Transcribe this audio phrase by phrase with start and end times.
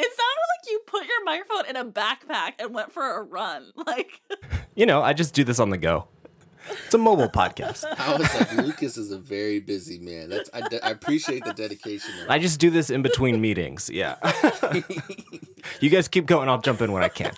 [0.00, 3.72] It sounded like you put your microphone in a backpack and went for a run.
[3.86, 4.20] Like,
[4.74, 6.06] You know, I just do this on the go.
[6.84, 7.84] It's a mobile podcast.
[7.98, 10.30] I was like, Lucas is a very busy man.
[10.30, 12.10] That's I, de- I appreciate the dedication.
[12.28, 13.90] I just do this in between meetings.
[13.90, 14.16] Yeah.
[15.80, 16.48] you guys keep going.
[16.48, 17.32] I'll jump in when I can.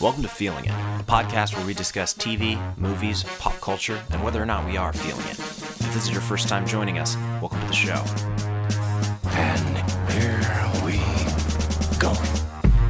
[0.00, 4.40] Welcome to Feeling It, a podcast where we discuss TV, movies, pop culture, and whether
[4.42, 5.38] or not we are feeling it.
[5.38, 8.04] If this is your first time joining us, welcome to the show.
[11.98, 12.12] Go.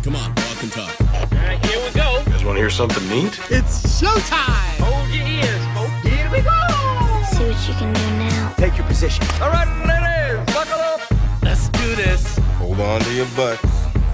[0.02, 1.00] Come on, walk and talk.
[1.00, 2.18] All right, here we go.
[2.18, 3.38] You guys want to hear something neat?
[3.50, 4.78] It's showtime!
[4.82, 6.08] Hold your ears, folks.
[6.08, 7.26] Here we go.
[7.30, 8.52] See what you can do now.
[8.56, 9.24] Take your position.
[9.40, 11.00] All right, ladies, buckle up.
[11.42, 12.38] Let's do this.
[12.58, 13.62] Hold on to your butts.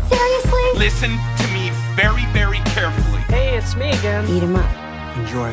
[0.09, 0.62] Seriously?
[0.77, 3.20] Listen to me very, very carefully.
[3.28, 4.27] Hey, it's me again.
[4.28, 5.16] Eat 'em up.
[5.19, 5.50] Enjoy.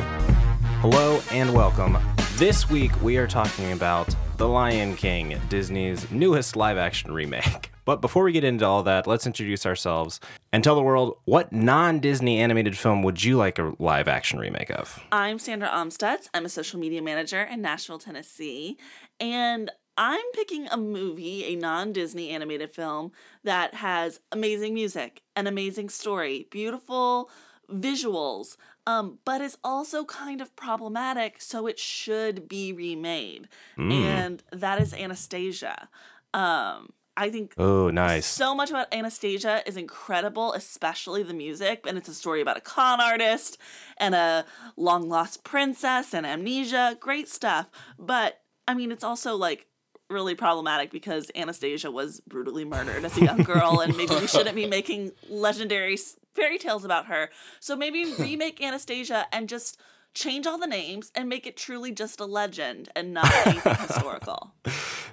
[0.82, 1.98] Hello and welcome.
[2.36, 7.72] This week we are talking about The Lion King, Disney's newest live action remake.
[7.90, 10.20] But before we get into all that, let's introduce ourselves
[10.54, 14.38] and tell the world what non Disney animated film would you like a live action
[14.38, 15.02] remake of?
[15.12, 16.28] I'm Sandra Omstutz.
[16.36, 18.78] I'm a social media manager in Nashville, Tennessee.
[19.20, 23.12] And I'm picking a movie, a non Disney animated film
[23.44, 27.32] that has amazing music, an amazing story, beautiful
[27.72, 28.56] visuals,
[28.86, 33.48] um, but is also kind of problematic, so it should be remade.
[33.78, 35.90] And that is Anastasia.
[36.36, 36.90] Um,
[37.20, 38.26] I think Oh, nice.
[38.26, 41.86] so much about Anastasia is incredible, especially the music.
[41.86, 43.58] And it's a story about a con artist
[43.98, 44.46] and a
[44.78, 46.98] long lost princess and amnesia.
[47.00, 47.70] Great stuff.
[48.00, 48.40] But
[48.70, 49.68] I mean, it's also like
[50.10, 54.56] really problematic because Anastasia was brutally murdered as a young girl, and maybe we shouldn't
[54.56, 55.98] be making legendary
[56.34, 57.30] fairy tales about her.
[57.60, 59.78] So maybe remake Anastasia and just
[60.14, 64.52] change all the names and make it truly just a legend and not anything historical.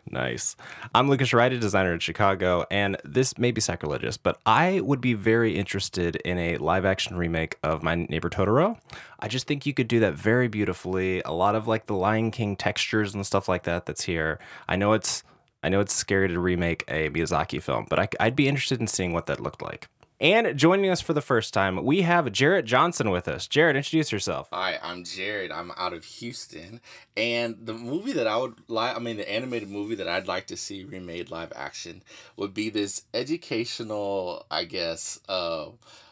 [0.08, 0.56] Nice.
[0.94, 5.00] I'm Lucas Wright, a designer in Chicago, and this may be sacrilegious, but I would
[5.00, 8.78] be very interested in a live action remake of My Neighbor Totoro.
[9.18, 11.22] I just think you could do that very beautifully.
[11.24, 14.38] A lot of like the Lion King textures and stuff like that that's here.
[14.68, 15.24] I know it's
[15.62, 18.86] I know it's scary to remake a Miyazaki film, but I, I'd be interested in
[18.86, 19.88] seeing what that looked like.
[20.18, 23.46] And joining us for the first time, we have Jarrett Johnson with us.
[23.46, 24.48] Jarrett, introduce yourself.
[24.50, 25.52] Hi, I'm Jared.
[25.52, 26.80] I'm out of Houston,
[27.18, 30.46] and the movie that I would like, I mean, the animated movie that I'd like
[30.46, 32.02] to see remade live action
[32.38, 35.66] would be this educational, I guess, uh,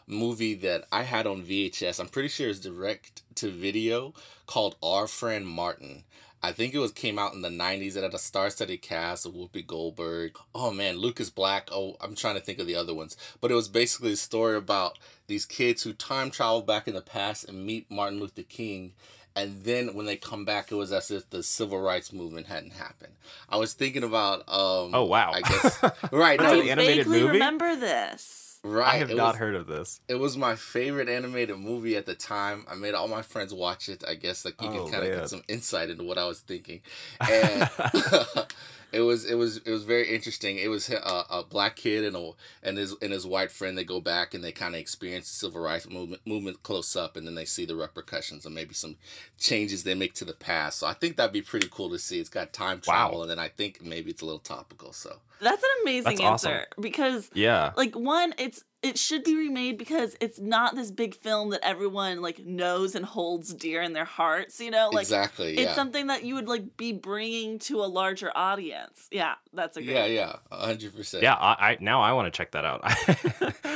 [0.07, 1.99] movie that I had on VHS.
[1.99, 4.13] I'm pretty sure it's direct to video
[4.47, 6.05] called Our Friend Martin.
[6.45, 7.97] I think it was came out in the 90s.
[7.97, 10.37] It had a star-studded cast of Whoopi Goldberg.
[10.55, 11.71] Oh man, Lucas Black.
[11.73, 13.17] Oh, I'm trying to think of the other ones.
[13.41, 17.01] But it was basically a story about these kids who time travel back in the
[17.01, 18.93] past and meet Martin Luther King.
[19.35, 22.75] And then when they come back, it was as if the civil rights movement hadn't
[22.75, 23.15] happened.
[23.49, 25.33] I was thinking about um Oh, wow.
[25.33, 25.83] I guess
[26.13, 26.39] right.
[26.41, 27.33] That's no, I vaguely movie?
[27.33, 28.54] remember this.
[28.65, 28.95] Right.
[28.95, 30.01] I have it not was- heard of this.
[30.09, 32.67] it was my favorite animated movie at the time.
[32.69, 34.03] I made all my friends watch it.
[34.09, 36.41] I guess like you Oh, can kind of get some insight into what I was
[36.41, 36.81] thinking,
[37.21, 37.71] and
[38.95, 40.57] it was it was it was very interesting.
[40.59, 42.31] It was a, a black kid and a
[42.63, 43.77] and his and his white friend.
[43.77, 47.17] They go back and they kind of experience the civil rights movement movement close up,
[47.17, 48.97] and then they see the repercussions and maybe some
[49.39, 50.79] changes they make to the past.
[50.79, 52.21] So I think that'd be pretty cool to see.
[52.21, 52.81] It's got time Wow.
[52.83, 54.93] travel, and then I think maybe it's a little topical.
[54.93, 56.53] So That's an amazing That's awesome.
[56.53, 57.73] answer because Yeah.
[57.77, 62.21] like one it's it should be remade because it's not this big film that everyone
[62.21, 64.91] like knows and holds dear in their hearts, you know?
[64.93, 69.09] Like exactly, it's something that you would like be bringing to a larger audience.
[69.11, 69.95] Yeah, that's a great.
[69.95, 71.23] yeah, yeah, hundred percent.
[71.23, 72.83] Yeah, I, I now I want to check that out.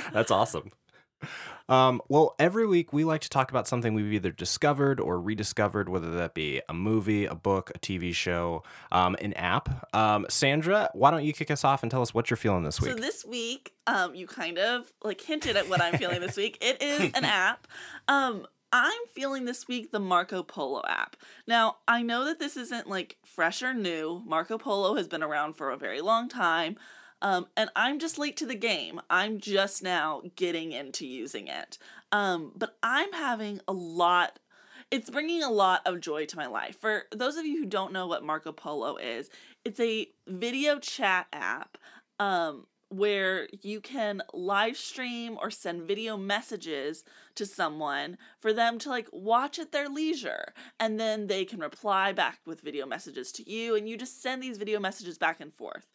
[0.12, 0.70] That's awesome.
[1.68, 5.88] Um, well, every week we like to talk about something we've either discovered or rediscovered,
[5.88, 9.94] whether that be a movie, a book, a TV show, um, an app.
[9.94, 12.80] Um, Sandra, why don't you kick us off and tell us what you're feeling this
[12.80, 12.92] week?
[12.92, 16.56] So this week, um, you kind of like hinted at what I'm feeling this week.
[16.60, 17.66] It is an app.
[18.06, 21.16] Um, I'm feeling this week the Marco Polo app.
[21.46, 24.22] Now, I know that this isn't like fresh or new.
[24.26, 26.76] Marco Polo has been around for a very long time.
[27.20, 29.00] Um, and I'm just late to the game.
[29.10, 31.78] I'm just now getting into using it.
[32.12, 34.38] Um, but I'm having a lot
[34.90, 36.80] it's bringing a lot of joy to my life.
[36.80, 39.28] For those of you who don't know what Marco Polo is,
[39.64, 41.76] it's a video chat app
[42.18, 47.04] um, where you can live stream or send video messages
[47.34, 50.54] to someone for them to like watch at their leisure.
[50.80, 54.42] And then they can reply back with video messages to you, and you just send
[54.42, 55.86] these video messages back and forth.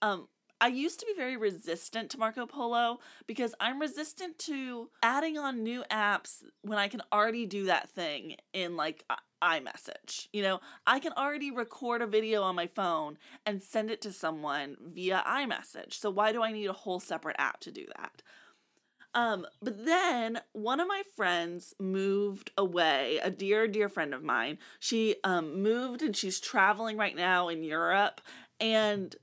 [0.00, 0.28] Um,
[0.60, 5.62] I used to be very resistant to Marco Polo because I'm resistant to adding on
[5.62, 9.04] new apps when I can already do that thing in like
[9.42, 10.28] iMessage.
[10.32, 14.12] You know, I can already record a video on my phone and send it to
[14.12, 15.94] someone via iMessage.
[15.94, 18.22] So why do I need a whole separate app to do that?
[19.14, 24.58] Um, but then one of my friends moved away, a dear, dear friend of mine.
[24.80, 28.20] She um, moved and she's traveling right now in Europe.
[28.60, 29.14] And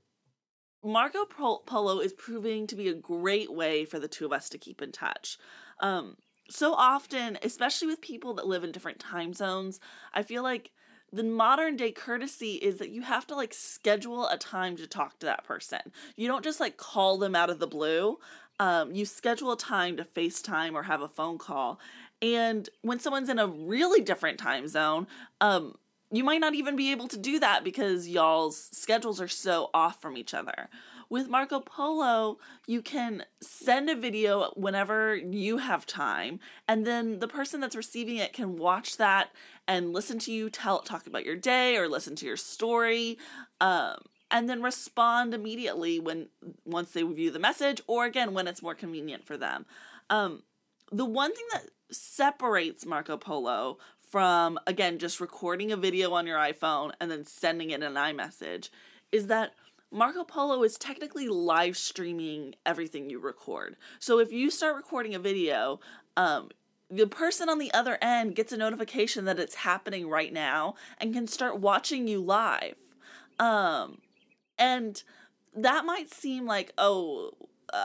[0.86, 4.58] Marco Polo is proving to be a great way for the two of us to
[4.58, 5.36] keep in touch.
[5.80, 6.16] Um,
[6.48, 9.80] so often, especially with people that live in different time zones,
[10.14, 10.70] I feel like
[11.12, 15.18] the modern day courtesy is that you have to like schedule a time to talk
[15.18, 15.80] to that person.
[16.14, 18.18] You don't just like call them out of the blue.
[18.60, 21.80] Um, you schedule a time to FaceTime or have a phone call.
[22.22, 25.06] And when someone's in a really different time zone,
[25.40, 25.74] um,
[26.16, 30.00] you might not even be able to do that because y'all's schedules are so off
[30.00, 30.68] from each other.
[31.08, 37.28] With Marco Polo, you can send a video whenever you have time, and then the
[37.28, 39.30] person that's receiving it can watch that
[39.68, 43.18] and listen to you tell talk about your day or listen to your story.
[43.60, 43.96] Um,
[44.28, 46.28] and then respond immediately when
[46.64, 49.66] once they view the message or again when it's more convenient for them.
[50.10, 50.42] Um,
[50.90, 53.78] the one thing that separates Marco Polo
[54.16, 58.70] from again just recording a video on your iPhone and then sending it an iMessage
[59.12, 59.52] is that
[59.90, 63.76] Marco Polo is technically live streaming everything you record.
[63.98, 65.80] So if you start recording a video,
[66.16, 66.48] um,
[66.90, 71.12] the person on the other end gets a notification that it's happening right now and
[71.12, 72.76] can start watching you live.
[73.38, 73.98] Um,
[74.58, 75.02] and
[75.54, 77.32] that might seem like, oh,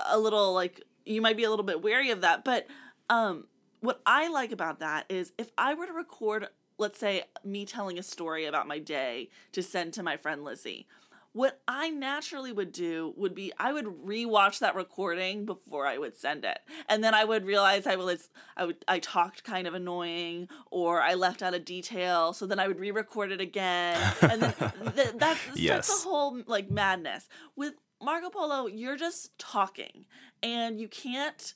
[0.09, 2.45] a little like you might be a little bit wary of that.
[2.45, 2.67] But
[3.09, 3.47] um,
[3.81, 6.47] what I like about that is if I were to record,
[6.77, 10.87] let's say, me telling a story about my day to send to my friend Lizzie,
[11.33, 16.17] what I naturally would do would be I would rewatch that recording before I would
[16.17, 16.59] send it.
[16.89, 21.01] And then I would realize I was I would I talked kind of annoying or
[21.01, 23.97] I left out a detail, so then I would re-record it again.
[24.21, 24.53] And then
[24.95, 25.85] th- that Yes.
[25.87, 27.29] starts a whole like madness.
[27.55, 30.05] With Marco Polo, you're just talking
[30.43, 31.53] and you can't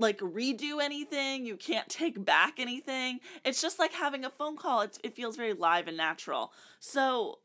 [0.00, 1.46] like redo anything.
[1.46, 3.20] You can't take back anything.
[3.44, 4.80] It's just like having a phone call.
[4.80, 6.52] It's, it feels very live and natural.
[6.80, 7.38] So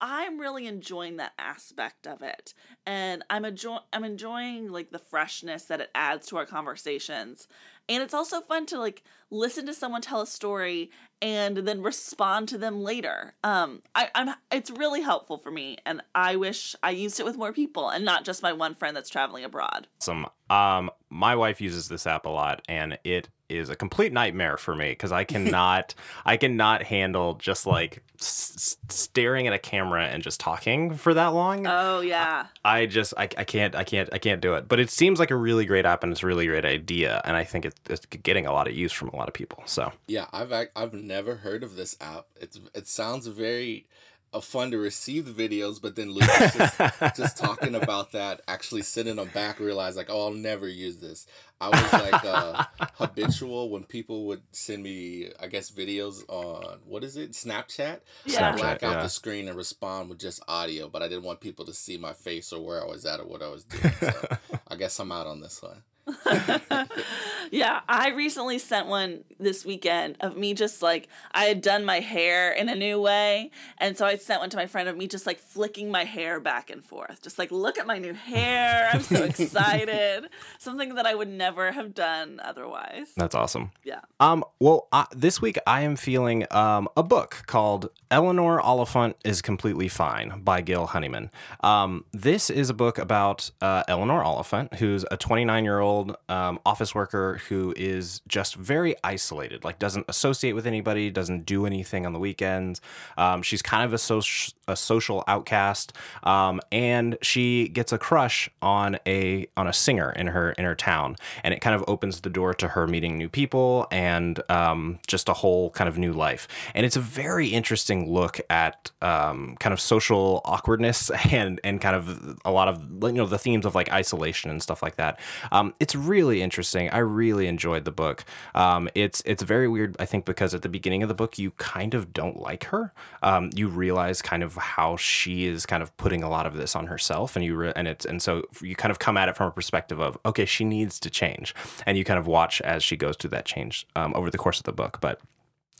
[0.00, 2.54] I'm really enjoying that aspect of it.
[2.86, 7.48] And I'm enjoy- I'm enjoying like the freshness that it adds to our conversations.
[7.88, 10.90] And it's also fun to like listen to someone tell a story
[11.22, 13.34] and then respond to them later.
[13.42, 17.36] Um I, I'm it's really helpful for me and I wish I used it with
[17.36, 19.88] more people and not just my one friend that's traveling abroad.
[19.98, 24.56] Some um my wife uses this app a lot and it is a complete nightmare
[24.56, 25.94] for me because I cannot
[26.24, 31.28] I cannot handle just like s- staring at a camera and just talking for that
[31.28, 31.66] long.
[31.66, 32.46] Oh yeah.
[32.64, 34.68] I just I, I can't I can't I can't do it.
[34.68, 37.36] But it seems like a really great app and it's a really great idea and
[37.36, 39.62] I think it's, it's getting a lot of use from a lot of people.
[39.66, 42.26] So Yeah, I've I've never heard of this app.
[42.40, 43.86] It's it sounds very
[44.32, 46.78] uh, fun to receive the videos, but then Lucas just,
[47.16, 51.26] just talking about that, actually sitting them back, realize like, oh, I'll never use this.
[51.60, 52.64] I was like uh,
[52.94, 58.00] habitual when people would send me, I guess, videos on what is it, Snapchat.
[58.26, 58.50] Yeah.
[58.50, 59.02] I'd black out yeah.
[59.02, 62.12] the screen and respond with just audio, but I didn't want people to see my
[62.12, 63.94] face or where I was at or what I was doing.
[64.00, 64.36] So
[64.68, 65.82] I guess I'm out on this one.
[67.50, 72.00] yeah, I recently sent one this weekend of me just like I had done my
[72.00, 75.08] hair in a new way, and so I sent one to my friend of me
[75.08, 78.88] just like flicking my hair back and forth, just like look at my new hair.
[78.92, 80.28] I'm so excited.
[80.58, 83.08] Something that I would never have done otherwise.
[83.16, 83.72] that's awesome.
[83.82, 84.00] Yeah.
[84.20, 89.42] Um, well, uh, this week I am feeling um, a book called Eleanor Oliphant is
[89.42, 91.30] Completely Fine by Gail Honeyman.
[91.62, 95.95] Um, this is a book about uh, Eleanor Oliphant, who's a 29 year old
[96.28, 101.66] um, office worker who is just very isolated, like doesn't associate with anybody, doesn't do
[101.66, 102.80] anything on the weekends.
[103.16, 108.50] Um, she's kind of a, soc- a social outcast, um, and she gets a crush
[108.60, 112.20] on a on a singer in her in her town, and it kind of opens
[112.20, 116.12] the door to her meeting new people and um, just a whole kind of new
[116.12, 116.48] life.
[116.74, 121.96] And it's a very interesting look at um, kind of social awkwardness and and kind
[121.96, 125.20] of a lot of you know the themes of like isolation and stuff like that.
[125.52, 126.90] Um, it's really interesting.
[126.90, 128.24] I really enjoyed the book.
[128.56, 131.52] Um, it's it's very weird, I think, because at the beginning of the book you
[131.52, 132.92] kind of don't like her.
[133.22, 136.74] Um, you realize kind of how she is kind of putting a lot of this
[136.74, 139.36] on herself, and you re- and it's and so you kind of come at it
[139.36, 141.54] from a perspective of okay, she needs to change,
[141.86, 144.58] and you kind of watch as she goes through that change um, over the course
[144.58, 144.98] of the book.
[145.00, 145.20] But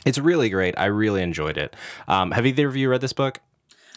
[0.04, 0.78] it's really great.
[0.78, 1.74] I really enjoyed it.
[2.06, 3.40] Um, have either of you read this book?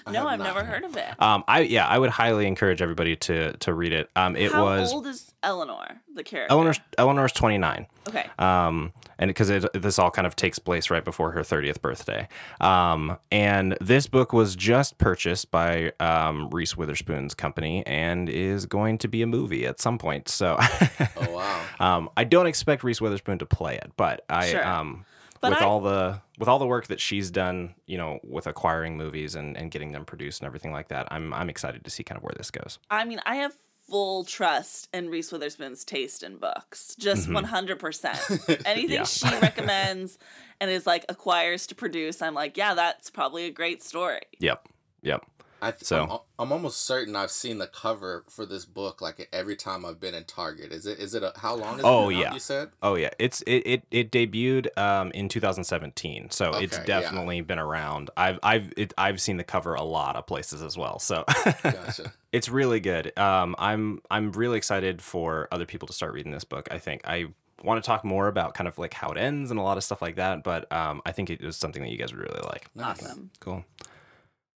[0.08, 0.46] I No, I've not.
[0.46, 1.22] never heard of it.
[1.22, 4.10] Um, I yeah, I would highly encourage everybody to to read it.
[4.16, 6.52] Um, it How was old is Eleanor, the character?
[6.54, 7.88] Eleanor's Eleanor's twenty nine.
[8.08, 8.26] Okay.
[8.40, 12.28] um, and because this all kind of takes place right before her 30th birthday.
[12.60, 18.98] Um, and this book was just purchased by um, Reese Witherspoon's company and is going
[19.00, 20.28] to be a movie at some point.
[20.30, 20.58] So
[21.18, 21.62] Oh wow.
[21.80, 24.48] um, I don't expect Reese Witherspoon to play it, but I.
[24.48, 24.66] Sure.
[24.68, 25.06] Um,
[25.42, 28.48] But with I- all the with all the work that she's done, you know, with
[28.48, 31.90] acquiring movies and, and getting them produced and everything like that, I'm I'm excited to
[31.92, 32.80] see kind of where this goes.
[32.90, 33.54] I mean, I have
[33.90, 36.96] full trust in Reese Witherspoon's taste in books.
[37.00, 37.46] Just Mm-hmm.
[37.46, 38.62] 100%.
[38.66, 39.04] Anything Yeah.
[39.04, 40.18] she recommends
[40.62, 44.22] and is like acquires to produce, I'm like, yeah, that's probably a great story.
[44.40, 44.68] Yep,
[45.02, 45.26] yep.
[45.62, 46.04] I th- So-
[46.40, 50.00] I'm, I'm almost certain I've seen the cover for this book like every time I've
[50.00, 50.72] been in Target.
[50.72, 51.00] Is it?
[51.00, 51.24] Is it?
[51.24, 51.76] A, how long?
[51.76, 52.34] Has Oh, it been out, yeah.
[52.34, 52.70] you said.
[52.82, 57.02] Oh yeah, it's it it, it debuted um, in 2017, so it's Okay, yeah.
[57.02, 58.10] definitely been around.
[58.16, 61.24] I've I've it, I've seen the cover a lot of places as well, so
[61.64, 62.14] Gotcha.
[62.32, 63.18] it's really good.
[63.20, 66.68] Um, I'm I'm really excited for other people to start reading this book.
[66.72, 67.26] I think I
[67.62, 69.84] want to talk more about kind of like how it ends and a lot of
[69.84, 72.40] stuff like that, but um, I think it was something that you guys would really
[72.46, 72.68] like.
[72.82, 73.32] Awesome.
[73.42, 73.66] Cool.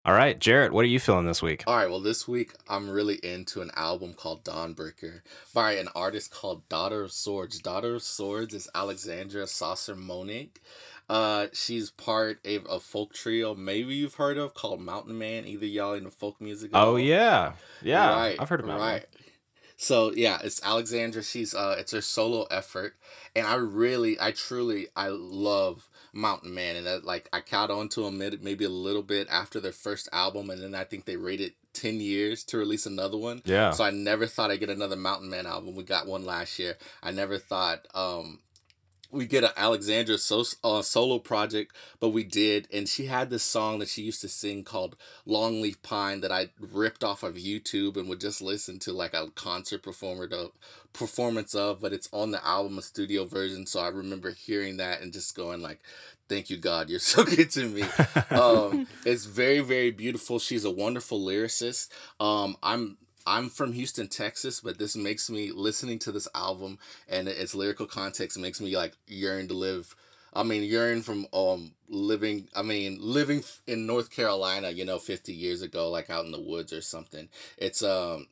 [0.04, 1.64] All right, Jarrett, what are you feeling this week?
[1.66, 5.20] All right, well, this week I'm really into an album called Dawnbreaker
[5.54, 7.60] by an artist called Daughter of Swords.
[7.60, 10.56] Daughter of Swords is Alexandra Sauser-Monnig.
[11.08, 15.46] Uh, she's part of a folk trio, maybe you've heard of, called Mountain Man.
[15.46, 16.70] Either y'all into folk music?
[16.74, 16.98] Oh all?
[16.98, 19.02] yeah, yeah, Right, I've heard about right.
[19.02, 19.10] it.
[19.76, 21.22] So yeah, it's Alexandra.
[21.22, 22.94] She's uh, it's her solo effort,
[23.36, 27.88] and I really, I truly, I love Mountain Man, and that like I caught on
[27.90, 31.04] to them maybe maybe a little bit after their first album, and then I think
[31.04, 33.42] they waited ten years to release another one.
[33.44, 33.70] Yeah.
[33.70, 35.74] So I never thought I'd get another Mountain Man album.
[35.74, 36.76] We got one last year.
[37.02, 38.40] I never thought um
[39.12, 43.42] we get an Alexandra so, uh, solo project, but we did, and she had this
[43.42, 47.96] song that she used to sing called "Longleaf Pine" that I ripped off of YouTube
[47.96, 50.52] and would just listen to like a concert performer to,
[50.92, 53.66] performance of, but it's on the album, a studio version.
[53.66, 55.80] So I remember hearing that and just going like,
[56.28, 57.84] "Thank you, God, you're so good to me."
[58.30, 60.38] um, it's very, very beautiful.
[60.38, 61.90] She's a wonderful lyricist.
[62.18, 67.28] Um, I'm I'm from Houston, Texas, but this makes me listening to this album and
[67.28, 69.94] its lyrical context makes me like yearn to live.
[70.34, 72.48] I mean, yearn from um living.
[72.54, 76.40] I mean, living in North Carolina, you know, fifty years ago, like out in the
[76.40, 77.28] woods or something.
[77.58, 78.26] It's um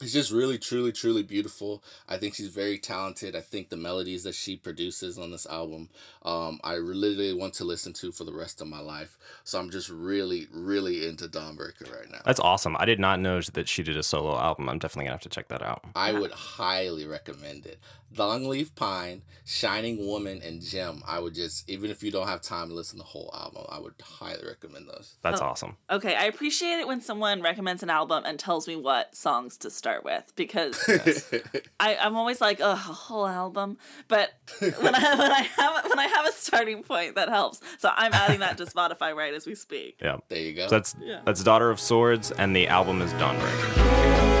[0.00, 4.22] it's just really truly truly beautiful i think she's very talented i think the melodies
[4.24, 5.88] that she produces on this album
[6.22, 9.70] um, i really want to listen to for the rest of my life so i'm
[9.70, 12.76] just really really into dawnbreaker right now That's awesome.
[12.78, 14.68] I did not know that she did a solo album.
[14.68, 15.84] I'm definitely gonna have to check that out.
[15.96, 17.78] i would highly recommend it
[18.16, 22.68] longleaf pine shining woman and gem i would just even if you don't have time
[22.68, 25.46] to listen to the whole album i would highly recommend those That's Oh.
[25.46, 25.76] awesome.
[25.90, 29.70] Okay, I appreciate it when someone recommends an album and tells me what songs to
[29.70, 30.76] start with because
[31.80, 33.78] I, I'm always like, oh, a whole album.
[34.08, 37.60] But when I when I have when I have a starting point, that helps.
[37.78, 39.98] So I'm adding that to Spotify right as we speak.
[40.02, 40.16] Yeah.
[40.28, 41.20] there you go So that's Yeah.
[41.24, 44.37] that's Daughter of Swords, and the album is Dawnbreaker.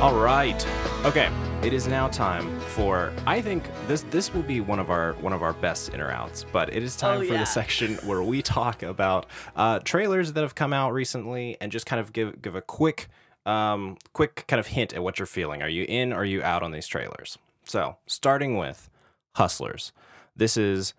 [0.00, 0.64] All right.
[1.04, 1.28] Okay.
[1.64, 5.32] It is now time for I think this this will be one of our one
[5.32, 7.40] of our best inner outs, but it is time Oh, for yeah.
[7.40, 9.26] the section where we talk about
[9.56, 13.08] uh, trailers that have come out recently and just kind of give give a quick
[13.44, 15.62] um, quick kind of hint at what you're feeling.
[15.62, 16.12] Are you in?
[16.12, 17.36] Or are you out on these trailers?
[17.64, 18.88] So starting with
[19.34, 19.92] Hustlers.
[20.36, 20.94] This is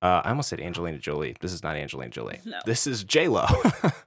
[0.00, 1.34] uh, I almost said Angelina Jolie.
[1.40, 2.38] This is not Angelina Jolie.
[2.44, 2.60] No.
[2.66, 3.46] This is J Lo.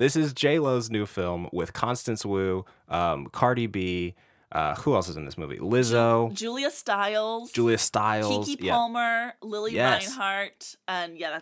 [0.00, 4.14] this is J Lo's new film with Constance Wu, um, Cardi B.
[4.50, 5.58] Uh, who else is in this movie?
[5.58, 8.46] Lizzo, Julia Stiles, Julia Stiles.
[8.46, 10.08] Kiki yeah, Palmer, Lili Yes.
[10.08, 11.38] Reinhart, and yeah,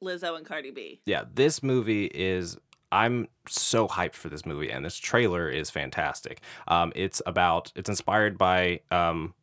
[0.00, 1.00] Lizzo and Cardi B.
[1.06, 1.24] yeah.
[1.34, 2.56] This movie is.
[2.92, 6.40] I'm so hyped for this movie, and this trailer is fantastic.
[6.68, 7.72] Um, it's about.
[7.74, 9.34] It's inspired by um,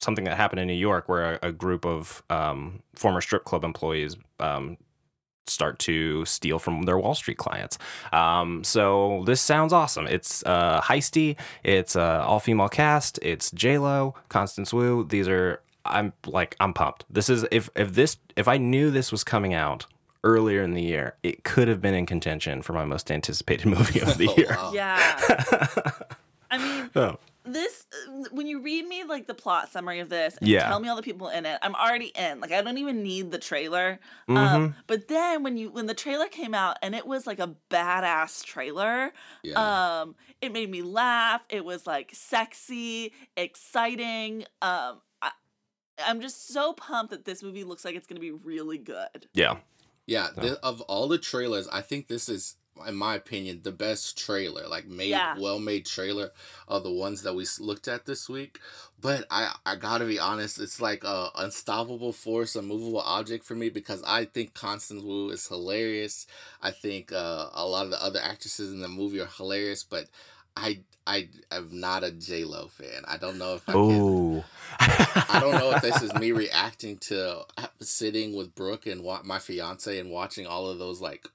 [0.00, 3.64] something that happened in New York, where a, a group of um, former strip club
[3.64, 4.76] employees um,
[5.46, 7.78] start to steal from their Wall Street clients.
[8.12, 10.06] Um, so this sounds awesome.
[10.06, 11.36] It's uh, heisty.
[11.64, 13.18] It's uh, all female cast.
[13.22, 15.04] It's J Lo, Constance Wu.
[15.04, 17.04] These are I'm like I'm pumped.
[17.10, 19.86] This is if if this if I knew this was coming out
[20.24, 24.00] earlier in the year, it could have been in contention for my most anticipated movie
[24.00, 24.50] of the Oh, year.
[24.50, 24.70] wow.
[24.72, 25.80] Yeah.
[26.50, 27.18] I mean, Oh.
[27.44, 30.68] This uh, when you read me like the plot summary of this and Yeah.
[30.68, 33.30] tell me all the people in it i'm already in like i don't even need
[33.32, 34.36] the trailer Mhm.
[34.36, 37.54] um but then when you when the trailer came out and it was like a
[37.68, 40.00] badass trailer Yeah.
[40.02, 45.30] um it made me laugh it was like sexy exciting um I,
[46.06, 49.58] i'm just so pumped that this movie looks like it's gonna be really good Yeah.
[50.04, 54.18] Yeah, th- of all the trailers, I think this is, in my opinion, the best
[54.18, 55.36] trailer, like made, Yeah.
[55.38, 56.30] well made trailer
[56.68, 58.58] of the ones that we looked at this week.
[59.00, 63.54] But I, I gotta be honest, it's like a unstoppable force, a movable object for
[63.54, 66.26] me because I think Constance Wu is hilarious.
[66.62, 70.06] I think uh, a lot of the other actresses in the movie are hilarious, but
[70.56, 73.02] I, I am not a J Lo fan.
[73.08, 73.80] I don't know if I can.
[73.80, 74.44] Ooh.
[74.78, 77.42] I don't know if this is me reacting to
[77.80, 81.26] sitting with Brooke and wa- my fiance and watching all of those like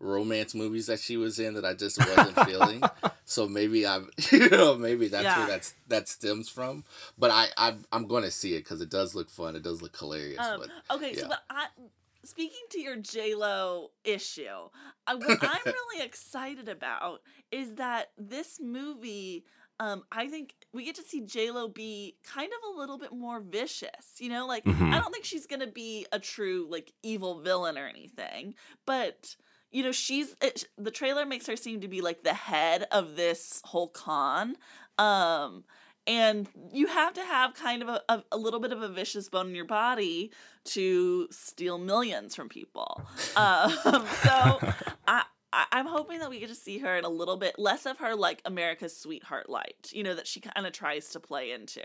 [0.00, 2.82] romance movies that she was in that I just wasn't feeling.
[3.26, 5.38] So maybe I'm, you know, maybe that's Yeah.
[5.38, 6.84] where that's that stems from.
[7.16, 9.56] But I, I I'm going to see it because it does look fun.
[9.56, 10.38] It does look hilarious.
[10.46, 11.68] Um, but okay, so but I,
[12.22, 14.44] speaking to your J Lo issue,
[15.06, 19.44] I, what I'm really excited about is that this movie.
[19.80, 23.12] Um, I think we get to see J Lo be kind of a little bit
[23.12, 24.18] more vicious.
[24.18, 24.92] You know, like Mhm.
[24.92, 29.34] I don't think she's gonna be a true like evil villain or anything, but
[29.74, 33.16] you know she's it, the trailer makes her seem to be like the head of
[33.16, 34.56] this whole con.
[34.98, 35.64] Um,
[36.06, 39.28] and you have to have kind of a, a, a little bit of a vicious
[39.28, 40.30] bone in your body
[40.64, 43.02] to steal millions from people.
[43.36, 43.70] Um,
[44.22, 44.60] so
[45.08, 47.84] I, I I'm hoping that we get to see her in a little bit less
[47.84, 51.50] of her like America's sweetheart light, you know, that she kind of tries to play
[51.50, 51.82] into.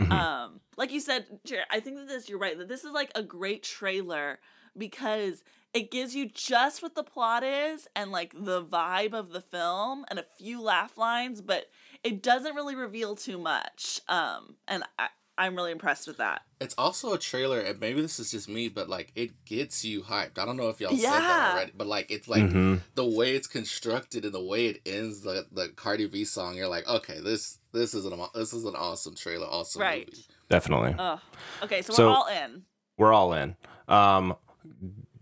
[0.00, 0.10] Mhm.
[0.10, 3.12] Um, like you said, Jared, I think that this you're right that this is like
[3.14, 4.40] a great trailer
[4.76, 5.42] because
[5.74, 10.04] it gives you just what the plot is and like the vibe of the film
[10.08, 11.66] and a few laugh lines, but
[12.02, 14.00] it doesn't really reveal too much.
[14.08, 16.42] Um, and I, I'm really impressed with that.
[16.60, 20.02] It's also a trailer, and maybe this is just me, but like it gets you
[20.02, 20.38] hyped.
[20.38, 21.10] I don't know if y'all said Yeah.
[21.18, 22.80] that already, but like it's like Mhm.
[22.94, 26.54] the way it's constructed and the way it ends the the Cardi B song.
[26.54, 30.06] You're like, okay, this this is an this is an awesome trailer, awesome Right.
[30.08, 30.24] movie.
[30.48, 30.94] Definitely.
[30.98, 31.20] Oh,
[31.64, 31.82] okay.
[31.82, 32.62] So, So- we're all in.
[32.96, 33.56] We're all in.
[33.88, 34.36] Um,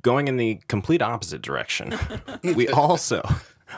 [0.03, 1.99] going in the complete opposite direction,
[2.43, 3.23] we also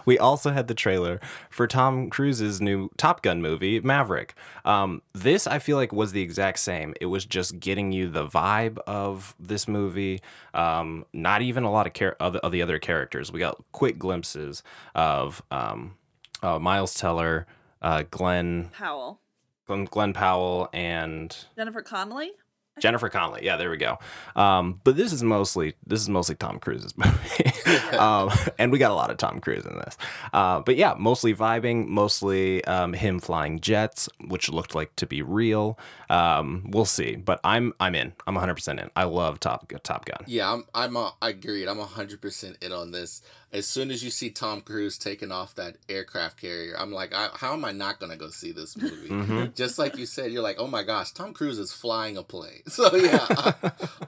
[0.05, 4.35] we also had the trailer for Tom Cruise's new Top Gun movie, Maverick.
[4.65, 6.95] Um, this I feel like was the exact same.
[7.01, 10.21] It was just getting you the vibe of this movie.
[10.53, 13.33] Um, not even a lot of char- of, the, of the other characters.
[13.33, 14.63] We got quick glimpses
[14.95, 15.97] of um,
[16.43, 17.47] uh, Miles Teller,
[17.83, 19.21] uh, Glen, Powell,
[19.67, 22.33] Glen Glen Powell, and Jennifer Connelly.
[22.81, 23.45] Jennifer Connelly.
[23.45, 23.99] Yeah, there we go.
[24.35, 28.91] Um, but this is mostly this is mostly Tom Cruise's movie, um, and we got
[28.91, 29.97] a lot of Tom Cruise in this.
[30.33, 35.23] Uh, but yeah, mostly vibing, mostly um, him flying jets, which looked like to be
[35.23, 35.79] real.
[36.11, 38.13] Um, we'll see, but I'm I'm in.
[38.27, 38.91] I'm 100 percent in.
[38.97, 40.25] I love Top Top Gun.
[40.27, 41.69] Yeah, I'm I'm a, I agreed.
[41.69, 43.23] I'm hundred percent in on this.
[43.55, 47.29] As soon as you see Tom Cruise taking off that aircraft carrier, I'm like, I,
[47.35, 49.09] how am I not gonna go see this movie?
[49.09, 49.55] Mhm.
[49.57, 52.63] Just like you said, you're like, oh my gosh, Tom Cruise is flying a plane.
[52.69, 53.55] So yeah, I,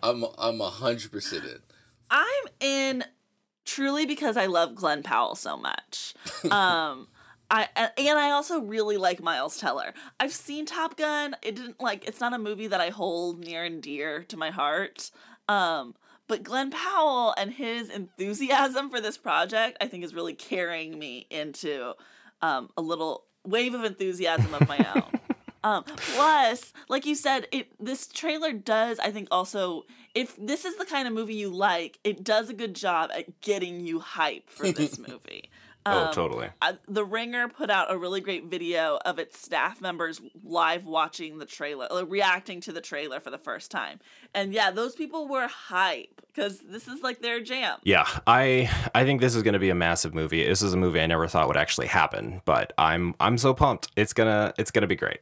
[0.03, 1.61] I'm I'm hundred percent in.
[2.11, 3.05] I'm in
[3.65, 6.15] truly because I love Glen Powell so much.
[6.51, 7.07] Um
[7.49, 9.95] I and and I also really like Miles Teller.
[10.19, 11.37] I've seen Top Gun.
[11.43, 14.51] It didn't like it's not a movie that I hold near and dear to my
[14.51, 15.13] heart.
[15.49, 15.95] Um
[16.29, 21.27] but Glen Powell and his enthusiasm for this project I think is really carrying me
[21.31, 21.95] into
[22.43, 25.03] um a little wave of enthusiasm of my own.
[25.65, 29.83] Um, plus, like you said, it this trailer does, I think, also
[30.15, 33.41] if this is the kind of movie you like, it does a good job at
[33.41, 35.51] getting you hype for this movie.
[35.87, 36.49] Oh, Um, totally.
[36.61, 41.39] uh, the Ringer put out a really great video of its staff members live watching
[41.39, 44.01] the trailer, uh, reacting to the trailer for the first time.
[44.35, 47.79] And yeah, those people were hype because this is like their jam.
[47.85, 50.45] Yeah, I I think this is going to be a massive movie.
[50.45, 53.89] This is a movie I never thought would actually happen, but I'm I'm so pumped.
[53.97, 55.21] It's gonna it's gonna be great.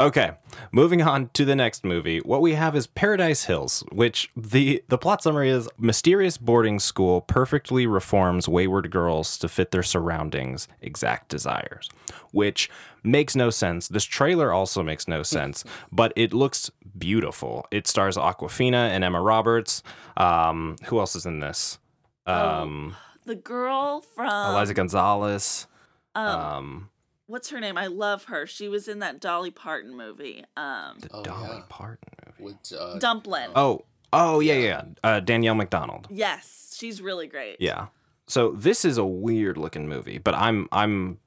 [0.00, 0.30] Okay,
[0.70, 2.18] moving on to the next movie.
[2.20, 7.20] What we have is Paradise Hills, which the the plot summary is mysterious boarding school
[7.22, 11.88] perfectly reforms wayward girls to fit their surroundings' exact desires,
[12.30, 12.70] which
[13.02, 13.88] makes no sense.
[13.88, 17.66] This trailer also makes no sense, but it looks beautiful.
[17.72, 19.82] It stars Awkwafina and Emma Roberts.
[20.16, 21.78] Um, who else is in this?
[22.24, 25.66] Um, The girl from Eiza Gonzalez.
[26.14, 26.90] um, Um,
[27.28, 27.78] what's her name?
[27.78, 28.44] I love her.
[28.46, 30.44] She was in that Dolly Parton movie.
[30.56, 31.62] Um, the Oh, Dolly yeah.
[31.68, 32.42] Parton movie.
[32.42, 33.50] With uh, Dumplin.
[33.54, 34.82] Oh, oh yeah, yeah.
[35.04, 36.08] Uh, Danielle Macdonald.
[36.10, 37.58] Yes, she's really great.
[37.60, 37.86] Yeah.
[38.26, 41.18] So this is a weird looking movie, but I'm I'm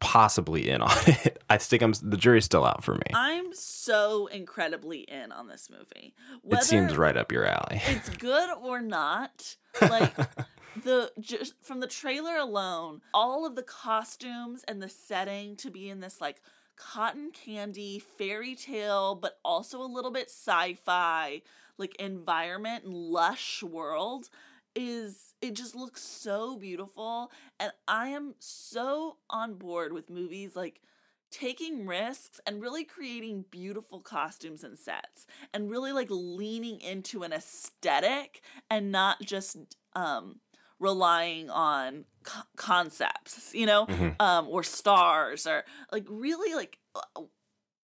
[0.00, 1.42] possibly in on it.
[1.50, 3.02] I think I'm the jury's still out for me.
[3.14, 6.14] I'm so incredibly in on this movie.
[6.50, 7.80] it seems right up your alley.
[7.86, 10.12] it's good or not like
[10.76, 15.88] the just from the trailer alone all of the costumes and the setting to be
[15.88, 16.40] in this like
[16.76, 21.42] cotton candy fairy tale but also a little bit sci-fi
[21.76, 24.28] like environment and lush world
[24.76, 27.30] is it just looks so beautiful.
[27.58, 30.80] And i am so on board with movies like
[31.30, 37.32] taking risks and really creating beautiful costumes and sets and really like leaning into an
[37.32, 39.56] aesthetic and not just
[39.94, 40.40] um
[40.80, 43.86] relying on co- concepts you know
[44.20, 47.22] um or stars or like really like uh,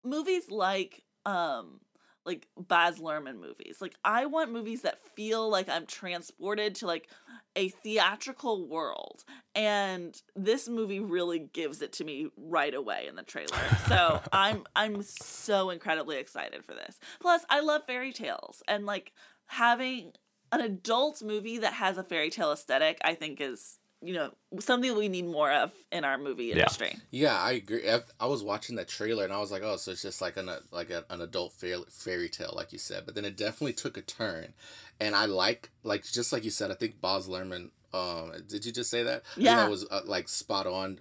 [0.04, 1.80] movies like um
[2.26, 3.78] like Baz Luhrmann movies.
[3.80, 7.08] Like I want movies that feel like I'm transported to like
[7.54, 9.24] a theatrical world.
[9.54, 13.56] And this movie really gives it to me right away in the trailer.
[13.86, 16.98] So I'm I'm so incredibly excited for this.
[17.20, 19.12] Plus I love fairy tales and like
[19.46, 20.12] having
[20.52, 24.30] an adult movie that has a fairy tale aesthetic I think is you know
[24.60, 26.96] something we need more of in our movie industry.
[27.10, 27.88] Yeah, I agree.
[27.90, 30.36] I, I was watching that trailer and I was like, oh, so it's just like
[30.36, 33.04] an like a, an adult fairy, fairy tale, like you said.
[33.06, 34.52] But then it definitely took a turn,
[35.00, 36.70] and I like like just like you said.
[36.70, 37.70] I think Baz Luhrmann.
[37.94, 39.22] Um, did you just say that?
[39.36, 39.56] Yeah.
[39.56, 40.98] that was uh, like spot on.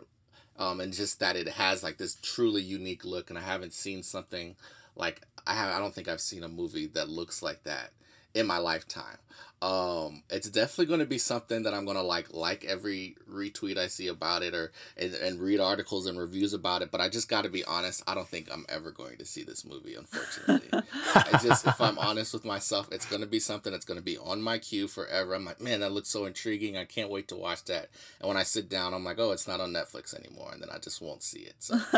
[0.58, 4.03] Um, and just that it has like this truly unique look, and I haven't seen
[4.03, 4.55] something
[4.95, 5.75] like I have.
[5.75, 7.91] I don't think I've seen a movie that looks like that
[8.36, 9.17] in my lifetime.
[9.65, 13.80] Um, it's definitely going to be something that I'm going to like like every retweet
[13.80, 16.91] I see about it or and, and read articles and reviews about it.
[16.91, 18.04] But I just got to be honest.
[18.06, 19.95] I don't think I'm ever going to see this movie.
[19.95, 20.69] Unfortunately,
[21.15, 24.04] I just if I'm honest with myself, it's going to be something that's going to
[24.06, 25.34] be on my queue forever.
[25.34, 26.78] I'm like, man, that looks so intriguing.
[26.78, 27.89] I can't wait to watch that.
[28.19, 30.69] And when I sit down, I'm like, oh, it's not on Netflix anymore, and then
[30.69, 31.56] I just won't see it.
[31.58, 31.73] So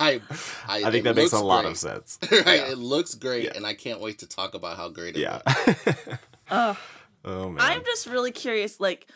[0.00, 0.20] I,
[0.66, 2.18] I, I think that makes a looks lot of sense.
[2.32, 3.52] right, it looks great, Yeah.
[3.54, 5.42] and I can't wait to talk about how great it Yeah.
[6.50, 6.76] oh
[7.24, 7.56] man.
[7.58, 9.06] I'm just really curious, like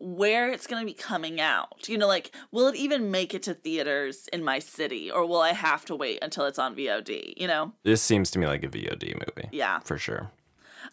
[0.00, 1.88] where it's going to be coming out.
[1.88, 5.40] You know, like will it even make it to theaters in my city, or will
[5.40, 7.34] I have to wait until it's on VOD?
[7.36, 9.48] You know, this seems to me like a VOD movie.
[9.52, 9.80] Yeah.
[9.80, 10.30] For sure.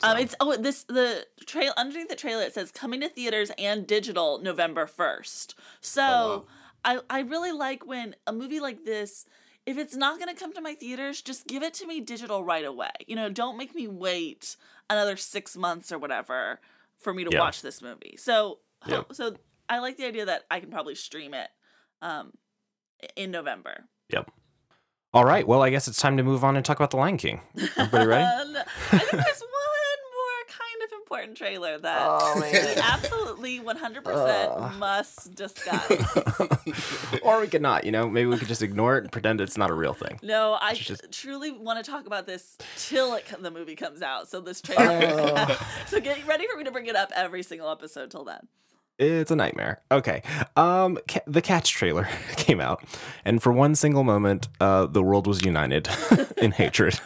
[0.02, 3.86] um, it's oh this the trail underneath the trailer it says coming to theaters and
[3.88, 5.56] digital November first.
[5.82, 6.46] So Oh,
[6.84, 9.26] I I really like when a movie like this.
[9.68, 12.44] If it's not going to come to my theaters, just give it to me digital
[12.44, 12.92] right away.
[13.08, 14.58] You know, don't make me wait
[14.90, 16.60] another six months or whatever
[17.00, 17.40] for me to Yeah.
[17.40, 18.16] watch this movie.
[18.18, 19.04] So, Yeah.
[19.12, 19.36] so
[19.70, 21.50] I like the idea that I can probably stream it
[22.02, 22.34] um,
[23.16, 23.86] in November.
[24.10, 24.30] Yep.
[25.14, 25.48] All right.
[25.48, 27.42] Well, I guess it's time to move on and talk about The Lion King.
[27.78, 28.24] Everybody ready?
[28.92, 35.36] I think there's one more kind of important trailer that Oh, we absolutely 100% must
[35.36, 37.20] discuss.
[37.22, 39.58] or we could not, you know, maybe we could just ignore it and pretend it's
[39.58, 40.20] not a real thing.
[40.24, 44.28] No, I just- truly want to talk about this till it, the movie comes out.
[44.30, 45.48] So this trailer.
[45.88, 48.48] so get ready for me to bring it up every single episode till then.
[48.98, 49.80] It's a nightmare.
[49.92, 50.24] Okay.
[50.56, 52.84] Um, ca- the Cats trailer came out,
[53.26, 55.90] and for one single moment, uh, the world was united
[56.38, 57.00] in hatred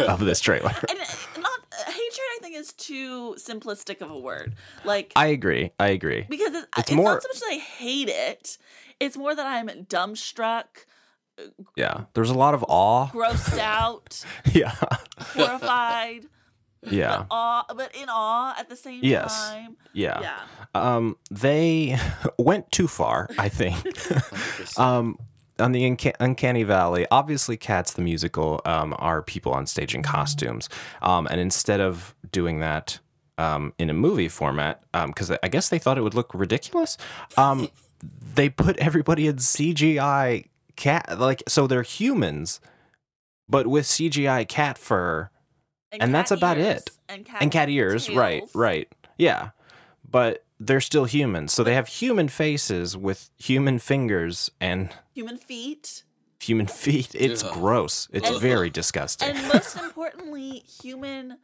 [0.00, 0.74] of this trailer.
[0.88, 1.04] And uh,
[1.40, 4.54] not uh, hatred, I think, is too simplistic of a word.
[4.84, 5.70] Like I agree.
[5.78, 6.26] I agree.
[6.28, 8.58] because it's, it's it's, more- not so much that I hate it.
[9.00, 10.64] It's more that I'm dumbstruck,
[11.76, 12.04] Yeah.
[12.14, 13.06] There's a lot of awe.
[13.08, 14.74] grossed out, Yeah.
[15.20, 16.24] horrified,
[16.82, 17.24] Yeah.
[17.30, 19.50] awe, but in awe at the same Yes.
[19.50, 19.76] time.
[19.92, 20.20] Yeah.
[20.20, 20.38] Yeah.
[20.74, 21.96] Um, they
[22.38, 23.76] went too far, I think.
[24.78, 25.16] um,
[25.58, 30.02] on the Unca- Uncanny Valley, obviously, Cats the musical um, are people on stage in
[30.02, 30.68] costumes,
[31.02, 32.98] um, and instead of doing that
[33.38, 36.96] um, in a movie format, because I guess they thought it would look ridiculous,
[37.36, 37.68] um,
[38.34, 42.60] they put everybody in CGI cat like so they're humans,
[43.48, 45.30] but with CGI cat fur.
[45.90, 46.82] And that's cat about ears.
[46.82, 46.90] It.
[47.08, 48.44] And cat, and cat ears, right?
[48.54, 49.50] Right, yeah,
[50.08, 56.02] but they're still humans, so they have human faces with human fingers and Human feet.
[56.40, 57.10] human feet.
[57.14, 57.52] It's Ugh.
[57.54, 58.08] gross.
[58.12, 59.28] It's And- very disgusting.
[59.30, 61.38] And most importantly, human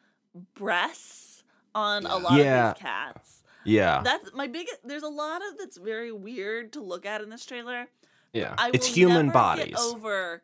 [0.54, 1.42] breasts
[1.74, 2.70] on a lot Yeah.
[2.70, 3.42] of these cats.
[3.64, 4.78] yeah, That's my biggest.
[4.84, 7.88] There's a lot of that's very weird to look at in this trailer.
[8.32, 8.54] yeah.
[8.58, 9.66] I it's will human never bodies.
[9.66, 10.42] Get over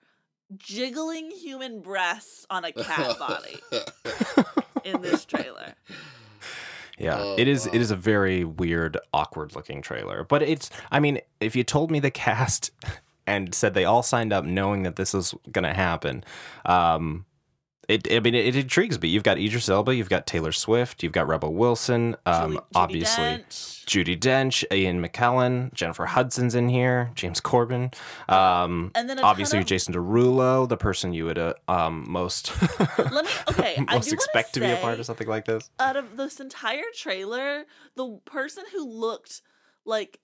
[0.56, 3.60] jiggling human breasts on a cat body
[4.84, 5.74] in this trailer.
[7.00, 7.66] Yeah, Oh, it is.
[7.66, 7.72] wow.
[7.74, 10.22] It is a very weird, awkward looking trailer.
[10.24, 10.70] But it's.
[10.90, 12.70] I mean, if you told me the cast
[13.26, 16.24] and said they all signed up knowing that this is going to happen,
[16.66, 17.24] um,
[17.90, 19.08] It, I mean, it, it intrigues me.
[19.08, 23.24] You've got Idris Elba, you've got Taylor Swift, you've got Rebel Wilson, um, Julie- obviously
[23.24, 23.84] Dench.
[23.86, 27.92] Judi Dench, Ian McKellen, Jennifer Hudson's in here, James Corden,
[28.28, 32.52] um, And then obviously of- Jason Derulo, the person you would uh, um, most
[32.98, 33.74] Let me okay.
[33.88, 35.68] I most expect to be a part of something like this.
[35.80, 37.64] out of this entire trailer,
[37.96, 39.42] the person who looked
[39.84, 40.20] like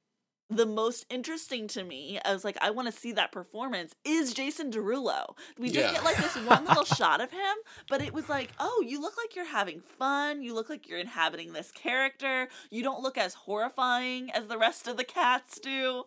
[0.49, 4.33] the most interesting to me, I was like, I want to see that performance, is
[4.33, 5.35] Jason Derulo.
[5.59, 5.93] We just Yeah.
[5.95, 7.57] get like this one little shot of him,
[7.89, 10.43] but it was like, oh, you look like you're having fun.
[10.43, 12.49] You look like you're inhabiting this character.
[12.71, 16.05] You don't look as horrifying as the rest of the cats do.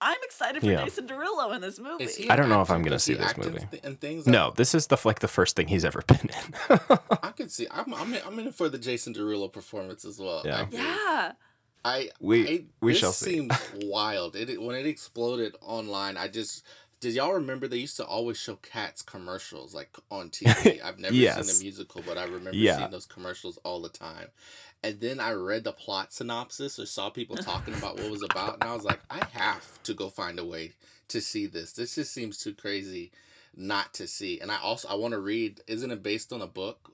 [0.00, 0.82] I'm excited for Yeah.
[0.84, 2.28] Jason Derulo in this movie.
[2.28, 3.64] I don't know if I'm gonna see this movie.
[3.70, 6.78] th- And things No, this is the like the first thing he's ever been in.
[7.22, 7.68] I could see.
[7.70, 7.92] I'm.
[7.94, 8.12] I'm.
[8.14, 10.42] In, I'm in for the Jason Derulo performance as well.
[10.44, 10.66] Yeah.
[10.72, 11.32] Yeah.
[11.84, 13.34] I We- I, we this shall see.
[13.34, 13.52] seemed
[13.84, 14.36] wild.
[14.36, 16.16] It when it exploded online.
[16.16, 16.64] I just
[17.00, 20.80] did y'all remember they used to always show cats commercials like on TV.
[20.84, 21.48] I've never Yes.
[21.48, 22.78] seen a musical, but I remember Yeah.
[22.78, 24.28] seeing those commercials all the time.
[24.84, 28.22] And then I read the plot synopsis or saw people talking about what it was
[28.22, 30.72] about, and I was like, I have to go find a way
[31.08, 31.72] to see this.
[31.72, 33.12] This just seems too crazy
[33.56, 34.40] not to see.
[34.40, 35.60] And I also I want to read.
[35.66, 36.92] Isn't it based on a book?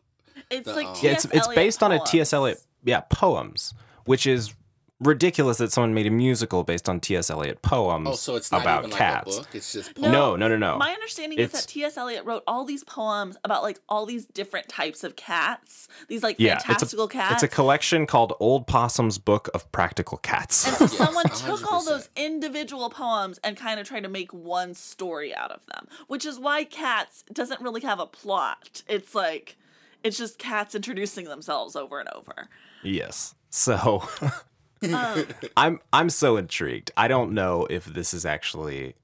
[0.51, 2.11] It's The, like um, yeah, it's it's Eliot based on a poems.
[2.11, 2.33] T.S.
[2.33, 3.75] Eliot yeah poems,
[4.05, 4.55] which is
[5.01, 7.31] ridiculous that someone made a musical based on T.S.
[7.31, 9.29] Eliot poems Oh, so it's not about even cats.
[9.29, 9.55] like a book.
[9.55, 10.77] It's just No, No, no, no, no.
[10.77, 11.97] My understanding It's- is that T.S.
[11.97, 16.37] Eliot wrote all these poems about like all these different types of cats, these like
[16.41, 17.35] yeah, fantastical it's a, cats.
[17.35, 20.67] It's a collection called Old Possum's Book of Practical Cats.
[20.67, 21.25] and so Yes, someone
[21.59, 25.65] took all those individual poems and kind of tried to make one story out of
[25.67, 28.83] them, which is why Cats doesn't really have a plot.
[28.89, 29.57] It's like
[30.03, 32.49] it's just cats introducing themselves over and over.
[32.83, 33.35] yes.
[33.51, 34.03] So
[34.83, 36.91] Um, I'm I'm so intrigued.
[36.97, 38.95] I don't know if this is actually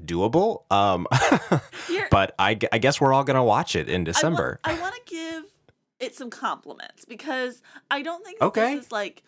[0.00, 0.62] doable.
[0.70, 1.06] Um,
[2.10, 4.60] but I, I guess we're all gonna watch it in December.
[4.64, 5.44] I want to give
[6.00, 8.74] it some compliments because I don't think that Okay.
[8.76, 9.22] this is like.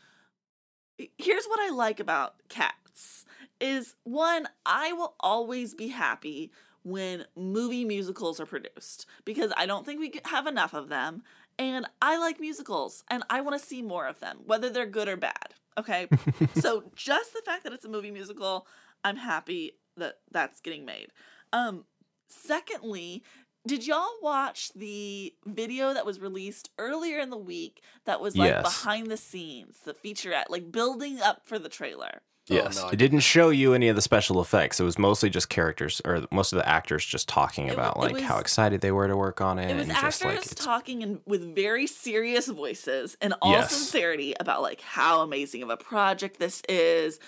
[1.18, 3.26] Here's what I like about cats
[3.60, 6.50] is one, I will always be happy
[6.84, 11.22] when movie musicals are produced because I don't think we have enough of them.
[11.58, 15.08] And I like musicals and I want to see more of them, whether they're good
[15.08, 15.54] or bad.
[15.78, 16.08] Okay.
[16.52, 18.66] so just the fact that it's a movie musical,
[19.04, 21.08] I'm happy that that's getting made.
[21.52, 21.84] Um,
[22.28, 23.22] secondly,
[23.66, 28.60] did y'all watch the video that was released earlier in the week that was like
[28.60, 28.62] Yes.
[28.62, 32.22] behind the scenes, the featurette, like building up for the trailer?
[32.54, 34.78] Yes, no, it didn't show you any of the special effects.
[34.80, 38.00] It was mostly just characters, or most of the actors just talking It about it
[38.00, 41.02] like how excited they were to work on it, It was and just like talking
[41.02, 43.70] in, with very serious voices and all Yes.
[43.74, 47.18] sincerity about like how amazing of a project this is,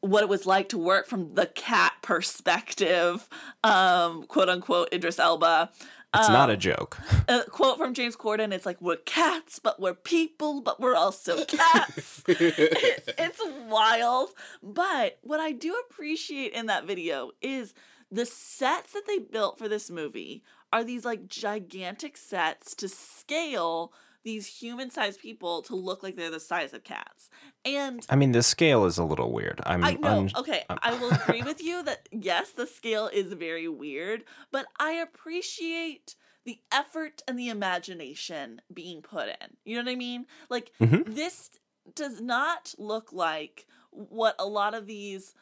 [0.00, 3.28] what it was like to work from the cat perspective,
[3.64, 5.70] um, quote unquote Idris Elba.
[6.18, 6.98] It's not a Um, joke.
[7.28, 8.52] a quote from James Corden.
[8.52, 12.22] It's like we're cats, but we're people, but we're also cats.
[12.28, 14.30] It- it's wild.
[14.62, 17.74] But what I do appreciate in that video is
[18.10, 23.92] the sets that they built for this movie are these like gigantic sets to scale
[24.26, 27.30] these human-sized people to look like they're the size of cats.
[27.64, 29.60] And I mean, the scale is a little weird.
[29.64, 30.18] I'm, I know.
[30.18, 34.66] un- okay, I will agree with you that yes, the scale is very weird, but
[34.78, 39.56] I appreciate the effort and the imagination being put in.
[39.64, 40.26] You know what I mean?
[40.50, 41.14] Like Mhm.
[41.14, 41.50] this
[41.94, 45.34] does not look like what a lot of these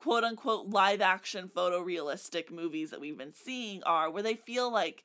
[0.00, 5.04] quote unquote live action photorealistic movies that we've been seeing are where they feel like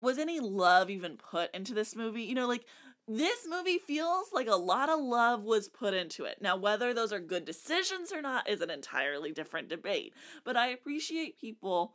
[0.00, 2.22] was any love even put into this movie?
[2.22, 2.64] You know, like
[3.08, 6.38] this movie feels like a lot of love was put into it.
[6.40, 10.14] Now, whether those are good decisions or not is an entirely different debate.
[10.44, 11.94] But I appreciate people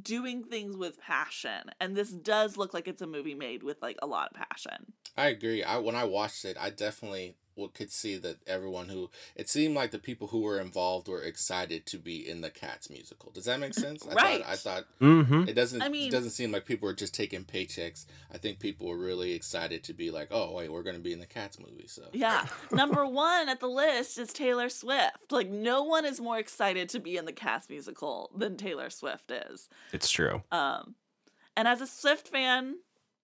[0.00, 1.70] doing things with passion.
[1.80, 4.92] And this does look like it's a movie made with like a lot of passion.
[5.16, 5.62] I agree.
[5.62, 7.34] I when I watched it, I definitely
[7.74, 11.86] could see that everyone who it seemed like the people who were involved were excited
[11.86, 13.30] to be in the Cats musical.
[13.32, 14.06] Does that make sense?
[14.06, 14.42] I Right.
[14.42, 15.48] Thought, I thought Mhm.
[15.48, 15.82] it doesn't.
[15.82, 18.06] I mean- it doesn't seem like people were just taking paychecks.
[18.32, 21.12] I think people were really excited to be like, oh wait, we're going to be
[21.12, 21.86] in the Cats movie.
[21.86, 22.46] So Yeah.
[22.70, 25.30] Number one at the list is Taylor Swift.
[25.30, 29.30] Like, no one is more excited to be in the Cats musical than Taylor Swift
[29.30, 29.68] is.
[29.92, 30.42] It's true.
[30.50, 30.94] Um,
[31.56, 32.76] and as a Swift fan,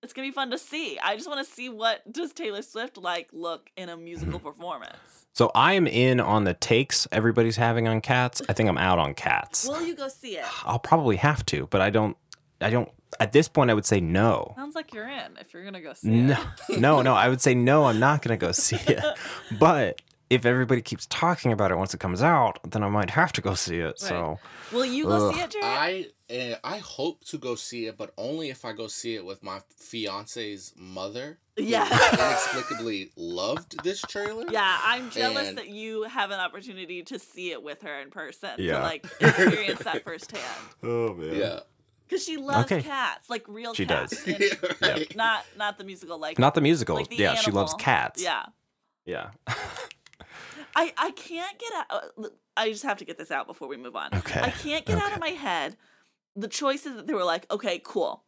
[0.02, 0.98] it's gonna be fun to see.
[1.02, 4.48] I just want to see what does Taylor Swift like look in a musical mm-hmm.
[4.48, 5.26] performance.
[5.32, 8.42] So I am in on the takes everybody's having on cats.
[8.48, 9.66] I think I'm out on cats.
[9.68, 10.44] Will you go see it?
[10.64, 12.16] I'll probably have to, but I don't.
[12.60, 12.88] I don't.
[13.20, 14.52] At this point, I would say no.
[14.56, 16.36] Sounds like you're in if you're gonna go see No,
[16.68, 16.78] it.
[16.78, 17.14] no, no.
[17.14, 17.84] I would say no.
[17.86, 19.02] I'm not gonna go see it.
[19.58, 23.32] But if everybody keeps talking about it once it comes out, then I might have
[23.34, 23.98] to go see it.
[23.98, 24.38] So
[24.72, 25.34] Will you go Ugh.
[25.34, 25.64] see it, Jared?
[25.66, 29.24] I uh, I hope to go see it, but only if I go see it
[29.24, 31.38] with my fiance's mother.
[31.56, 31.86] Yeah.
[32.12, 34.44] inexplicably loved this trailer.
[34.50, 38.10] yeah, I'm jealous And- that you have an opportunity to see it with her in
[38.10, 38.78] person Yeah.
[38.78, 40.42] to like experience that firsthand.
[40.82, 41.34] Oh man.
[41.34, 41.60] Yeah.
[42.06, 42.82] Because she loves Okay.
[42.82, 44.24] cats, like real She cats.
[44.24, 44.40] does.
[44.62, 45.16] and Right.
[45.16, 46.96] Not not the musical, like Not the musical.
[46.96, 48.22] like the yeah, she loves cats.
[48.22, 48.44] Yeah.
[49.06, 49.30] Yeah.
[50.76, 51.86] I, I can't get out.
[52.18, 54.10] uh, I just have to get this out before we move on.
[54.14, 55.76] Okay, I can't get out of my head
[56.36, 58.22] the choices that they were like, okay, cool.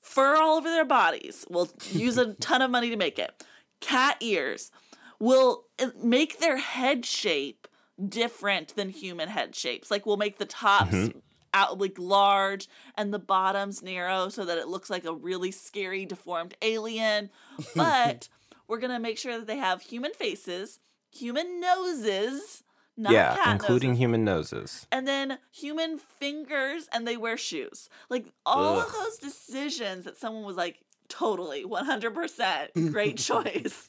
[0.00, 1.44] Fur all over their bodies.
[1.50, 3.44] We'll use a ton of money to make it.
[3.80, 4.70] Cat ears.
[5.18, 7.66] We'll uh, make their head shape
[8.08, 9.90] different than human head shapes.
[9.90, 11.18] Like we'll make the tops Mm-hmm.
[11.54, 16.04] out like large and the bottoms narrow so that it looks like a really scary
[16.06, 17.30] deformed alien.
[17.76, 18.28] But
[18.68, 20.80] we're gonna make sure that they have human faces,
[21.14, 22.62] human noses,
[22.96, 24.86] not yeah, cat including noses, human noses.
[24.92, 27.88] and then human fingers, and they wear shoes.
[28.08, 33.88] Like all of those decisions that someone was like, totally, one hundred percent, great choice.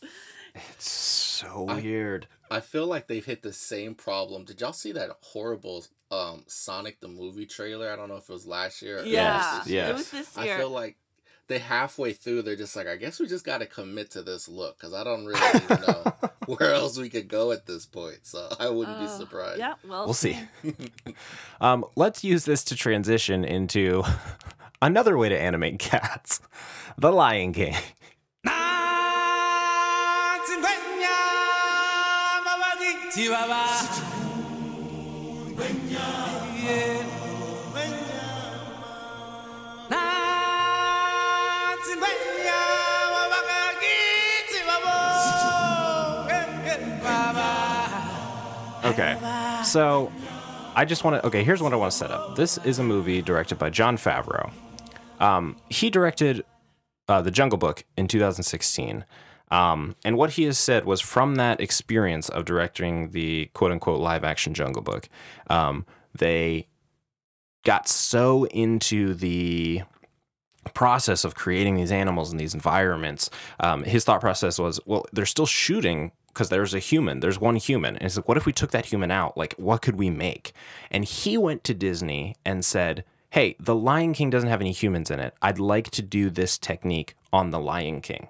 [0.54, 2.28] It's so I- weird.
[2.52, 4.46] I feel like they've hit the same problem.
[4.46, 7.92] Did y'all see that horrible um Sonic the movie trailer?
[7.92, 8.98] I don't know if it was last year.
[8.98, 9.86] Or if it was Yeah, this year.
[9.88, 10.96] it was this I feel like
[11.48, 14.48] they halfway through they're just like, I guess we just got to commit to this
[14.48, 16.14] look because I don't really know
[16.48, 18.20] where else we could go at this point.
[18.24, 19.60] So I wouldn't be Uh, surprised.
[19.60, 20.40] Yeah, well, We'll see.
[21.62, 24.04] um, let's use this to transition into
[24.82, 26.40] another way to animate cats
[26.98, 27.76] The Lion King.
[48.96, 49.62] Okay.
[49.64, 50.12] So
[50.74, 51.28] I just want to.
[51.28, 52.36] Okay, here's what I want to set up.
[52.36, 54.52] This is a movie directed by Jon Favreau.
[55.20, 56.46] Um, he directed
[57.10, 59.04] uh, The Jungle Book in 2016.
[59.52, 64.00] Um, and what he has said was from that experience of directing the quote unquote
[64.00, 65.10] live action Jungle Book,
[65.50, 65.86] um,
[66.18, 66.68] they
[67.64, 69.84] got so into the
[70.74, 73.30] process of creating these animals and these environments.
[73.60, 77.56] Um, his thought process was, well, they're still shooting because there's a human, there's one
[77.56, 77.96] human.
[77.96, 79.38] And it's like, what if we took that human out?
[79.38, 80.52] Like, what could we make?
[80.92, 85.10] And he went to Disney and said, hey, The Lion King doesn't have any humans
[85.10, 85.34] in it.
[85.42, 88.28] I'd like to do this technique on The Lion King.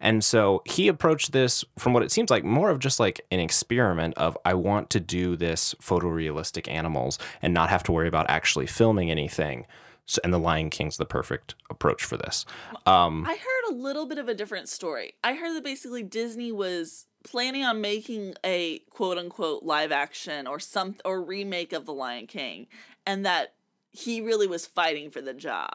[0.00, 3.40] And so he approached this from what it seems like more of just like an
[3.40, 8.30] experiment of I want to do this photorealistic animals and not have to worry about
[8.30, 9.66] actually filming anything.
[10.06, 12.46] So, and the Lion King's the perfect approach for this.
[12.86, 15.14] Um, I heard a little bit of a different story.
[15.22, 20.58] I heard that basically Disney was planning on making a quote unquote live action or
[20.58, 22.66] some or remake of The Lion King,
[23.06, 23.54] and that
[23.92, 25.68] he really was fighting for the job.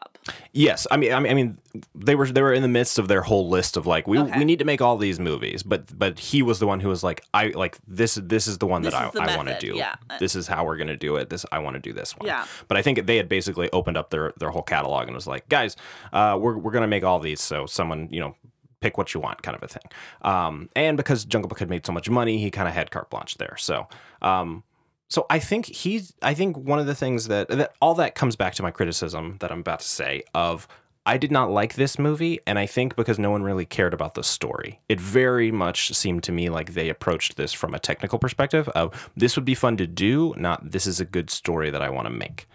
[0.54, 1.58] yes, I mean, I mean, I mean,
[1.94, 4.38] they were they were in the midst of their whole list of like we Okay.
[4.38, 7.04] we need to make all these movies, but but he was the one who was
[7.04, 9.74] like I like this this is the one This that I, I want to do.
[9.76, 9.96] yeah.
[10.18, 11.28] This is how we're gonna do it.
[11.28, 12.26] This I want to do this one.
[12.26, 12.46] Yeah.
[12.68, 15.46] But I think they had basically opened up their their whole catalog and was like,
[15.50, 15.76] guys,
[16.14, 17.42] uh, we're we're gonna make all these.
[17.42, 18.34] So someone you know
[18.80, 19.82] pick what you want, kind of a thing.
[20.22, 23.10] Um, and because Jungle Book had made so much money, he kind of had carte
[23.10, 23.56] blanche there.
[23.58, 23.88] So.
[24.22, 24.64] Um,
[25.08, 26.14] so I think he's.
[26.20, 29.36] I think one of the things that that all that comes back to my criticism
[29.38, 30.66] that I'm about to say of
[31.06, 34.14] I did not like this movie, and I think because no one really cared about
[34.14, 34.80] the story.
[34.88, 39.08] It very much seemed to me like they approached this from a technical perspective of
[39.16, 42.06] this would be fun to do, not this is a good story that I want
[42.06, 42.48] to make.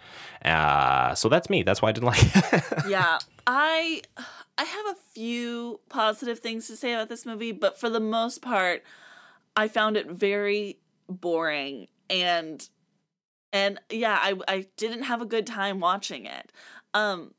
[0.44, 1.62] Uh, so that's me.
[1.62, 2.64] That's why I didn't like it.
[2.88, 4.02] yeah, I
[4.62, 8.42] I have a few positive things to say about this movie, but for the most
[8.42, 8.84] part,
[9.56, 12.68] I found it very boring and
[13.52, 16.52] and yeah, I I didn't have a good time watching it.
[16.94, 17.34] Um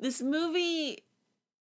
[0.00, 1.04] this movie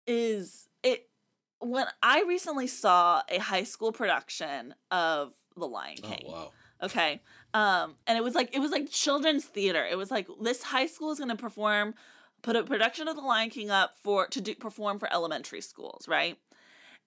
[0.06, 1.11] is it
[1.59, 6.32] when I recently saw a high school production of The Lion Oh King.
[6.32, 6.52] wow.
[6.82, 7.20] Okay.
[7.52, 9.85] Um, and it was like it was like children's theater.
[9.85, 11.94] It was like this high school is going to perform,
[12.46, 16.06] put a production of The Lion King up for to do perform for elementary schools,
[16.06, 16.38] right?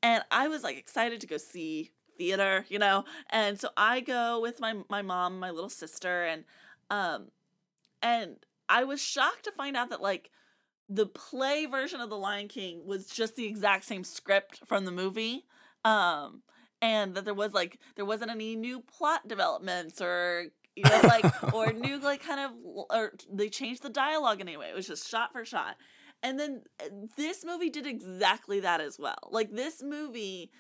[0.04, 3.06] And I was like excited to go see theater, you know.
[3.30, 6.44] And so I go with my my mom, my little sister, and
[6.92, 7.30] um,
[8.02, 8.36] and
[8.68, 10.30] I was shocked to find out that like
[10.90, 14.92] the play version of The Lion King was just the exact same script from the
[14.92, 15.46] movie.
[15.86, 16.42] Um,
[16.82, 21.30] and that there was like there wasn't any new plot developments or you know like
[21.52, 22.52] or new like kind of
[22.90, 24.70] or they changed the dialogue anyway.
[24.70, 25.76] It was just shot for shot.
[26.24, 29.30] And then uh, this movie did exactly that as well.
[29.32, 30.52] Like this movie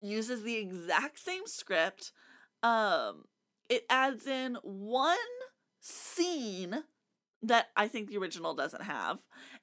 [0.00, 2.12] uses the exact same script.
[2.62, 3.24] Um,
[3.68, 5.16] it adds in one
[5.80, 6.84] scene
[7.42, 9.18] that I think the original doesn't have,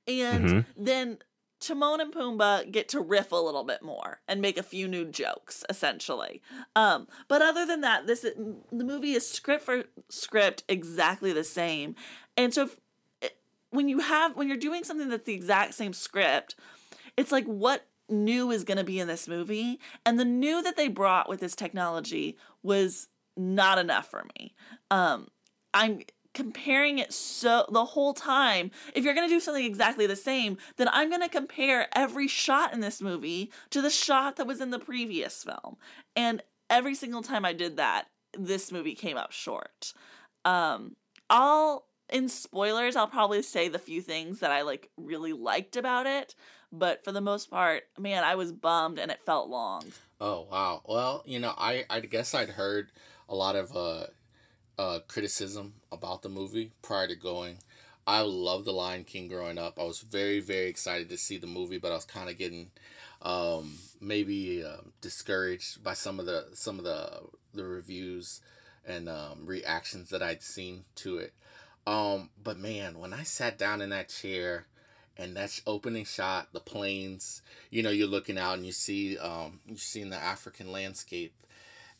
[0.07, 0.65] and Mhm.
[0.75, 1.17] then
[1.59, 5.05] Timon and Pumbaa get to riff a little bit more and make a few new
[5.05, 6.41] jokes, essentially.
[6.75, 11.95] Um, but other than that, this the movie is script for script exactly the same,
[12.35, 12.69] and so
[13.21, 13.31] if,
[13.71, 16.55] when you have when you're doing something that's the exact same script,
[17.15, 20.77] it's like what new is going to be in this movie, and the new that
[20.77, 24.53] they brought with this technology was not enough for me.
[24.91, 25.27] Um,
[25.73, 26.01] I'm
[26.37, 28.69] comparing it so the whole time.
[28.93, 32.27] If you're going to do something exactly the same, then I'm going to compare every
[32.27, 35.77] shot in this movie to the shot that was in the previous film.
[36.15, 38.05] And every single time I did that,
[38.37, 39.93] this movie came up short.
[40.45, 40.95] Um
[41.29, 46.05] I'll in spoilers, I'll probably say the few things that I like really liked about
[46.05, 46.35] it,
[46.71, 49.85] but for the most part, man, I was bummed and it felt long.
[50.21, 50.83] Oh wow.
[50.85, 52.91] Well, you know, I I guess I'd heard
[53.27, 54.07] a lot of uh
[54.77, 57.57] uh criticism about the movie prior to going.
[58.05, 59.79] I loved The Lion King growing up.
[59.79, 62.71] I was very very excited to see the movie, but I was kind of getting
[63.21, 67.21] um maybe uh, discouraged by some of the some of the
[67.53, 68.41] the reviews
[68.85, 71.33] and um reactions that I'd seen to it.
[71.85, 74.67] Um but man, when I sat down in that chair
[75.17, 79.59] and that opening shot, the plains, you know, you're looking out and you see um
[79.65, 81.33] you're seeing the African landscape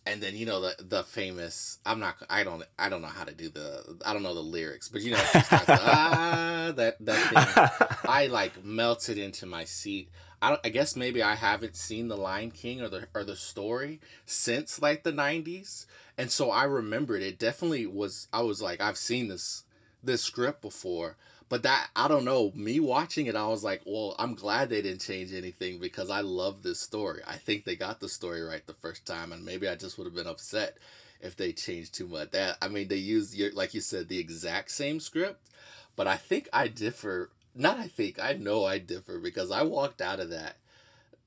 [0.08, 3.24] and then you know the the famous I'm not I don't I don't know how
[3.24, 7.98] to do the I don't know the lyrics, but you know ah that that thing
[8.10, 10.10] I like melted into my seat.
[10.42, 13.36] I don't, I guess maybe I haven't seen The Lion King or the or the
[13.36, 15.86] story since like the 90s.
[16.18, 19.64] And so I remembered it definitely was I was like I've seen this
[20.04, 21.18] this script before,
[21.50, 24.82] but that I don't know, me watching it I was like, well, I'm glad they
[24.82, 27.22] didn't change anything because I love this story.
[27.26, 30.06] I think they got the story right the first time and maybe I just would
[30.06, 30.78] have been upset
[31.22, 32.32] if they changed too much.
[32.32, 35.50] That I mean, they used your like you said the exact same script,
[35.96, 37.30] but I think I differ.
[37.56, 40.58] Not I think I know I differ because I walked out of that.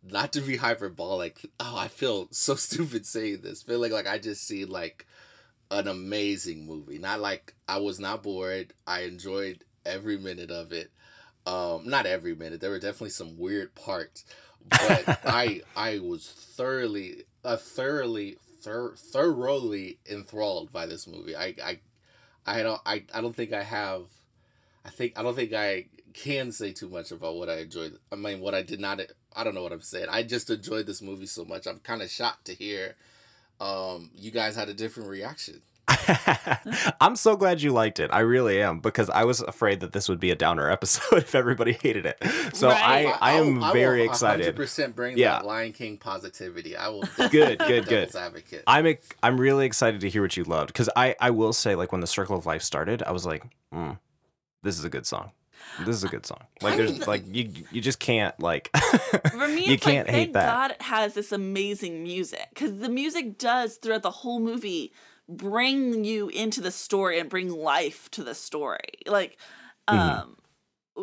[0.02, 1.40] Not to be hyperbolic.
[1.58, 3.62] Oh, I feel so stupid saying this.
[3.62, 5.06] Feeling like I just see like
[5.70, 6.98] an amazing movie.
[6.98, 8.72] Not like I was not bored.
[8.86, 10.90] I enjoyed every minute of it.
[11.46, 12.60] Um, not every minute.
[12.60, 14.24] There were definitely some weird parts,
[14.68, 21.36] but I I was thoroughly, uh, thoroughly, thor- thoroughly enthralled by this movie.
[21.36, 21.80] I I
[22.46, 24.04] I don't I, I don't think I have.
[24.84, 27.98] I think I don't think I can say too much about what I enjoyed.
[28.12, 29.00] I mean, what I did not.
[29.34, 30.08] I don't know what I'm saying.
[30.10, 31.66] I just enjoyed this movie so much.
[31.66, 32.96] I'm kind of shocked to hear
[33.60, 35.62] um, you guys had a different reaction.
[37.00, 38.10] I'm so glad you liked it.
[38.12, 41.34] I really am because I was afraid that this would be a downer episode if
[41.34, 42.18] everybody hated it.
[42.54, 43.06] So Right.
[43.06, 44.56] I, I am will- very will excited.
[44.56, 45.32] 100% bring Yeah.
[45.32, 46.76] that Lion King positivity.
[46.76, 47.00] I will.
[47.30, 48.14] Good, good, good.
[48.14, 48.64] Advocate.
[48.66, 51.74] I'm ex- I'm really excited to hear what you loved because I I will say
[51.74, 53.98] like when the Circle of Life started, I was like, mm,
[54.62, 55.32] this is a good song.
[55.80, 56.40] This is a good song.
[56.62, 58.70] Like there's like you you just can't like
[59.30, 60.46] For me, you it's can't like, hate thank that.
[60.46, 64.92] God it has this amazing music because the music does throughout the whole movie
[65.30, 68.94] bring you into the story and bring life to the story.
[69.06, 69.38] Like,
[69.88, 70.20] Mm-hmm.
[70.20, 70.36] um,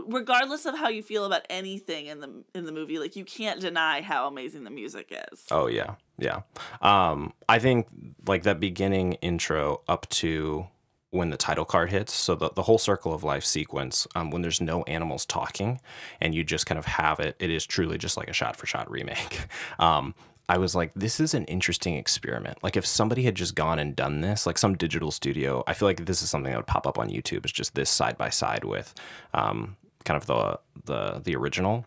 [0.08, 3.60] regardless of how you feel about anything in the in the movie, like you can't
[3.60, 5.44] deny how amazing the music is.
[5.52, 6.42] Oh yeah, yeah.
[6.82, 7.88] Um, I think
[8.28, 10.68] like that beginning intro up to
[11.10, 14.42] when the title card hits, so the, the whole circle of life sequence, um, when
[14.42, 15.80] there's no animals talking
[16.22, 18.68] and you just kind of have it, it is truly just like a shot for
[18.68, 19.48] shot remake.
[19.80, 20.16] Um,
[20.50, 22.58] I was like, this is an interesting experiment.
[22.64, 25.88] Like, if somebody had just gone and done this, like some digital studio, I feel
[25.88, 27.44] like this is something that would pop up on YouTube.
[27.44, 28.94] It's just this side by side with
[29.34, 29.76] um,
[30.06, 31.86] kind of the the the original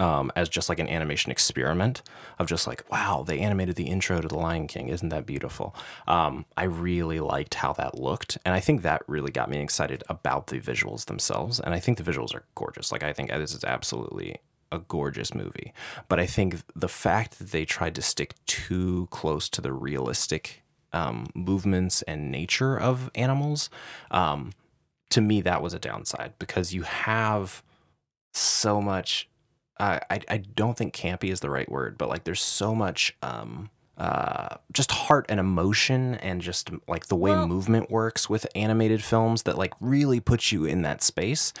[0.00, 2.02] um, as just like an animation experiment
[2.38, 4.88] of just like, wow, they animated the intro to The Lion King.
[4.88, 5.74] Isn't that beautiful?
[6.06, 8.38] Um, I really liked how that looked.
[8.44, 11.58] And I think that really got me excited about the visuals themselves.
[11.60, 12.92] And I think the visuals are gorgeous.
[12.92, 14.36] Like, I think this is absolutely
[14.70, 15.72] a gorgeous movie.
[16.08, 20.62] But I think the fact that they tried to stick too close to the realistic
[20.92, 23.70] um, movements and nature of animals,
[24.10, 24.52] um,
[25.10, 27.62] to me, that was a downside because you have
[28.34, 29.28] so much
[29.80, 33.16] uh, I I don't think campy is the right word, but like there's so much
[33.22, 38.46] um uh just heart and emotion and just like the way Well- movement works with
[38.54, 41.52] animated films that like really puts you in that space.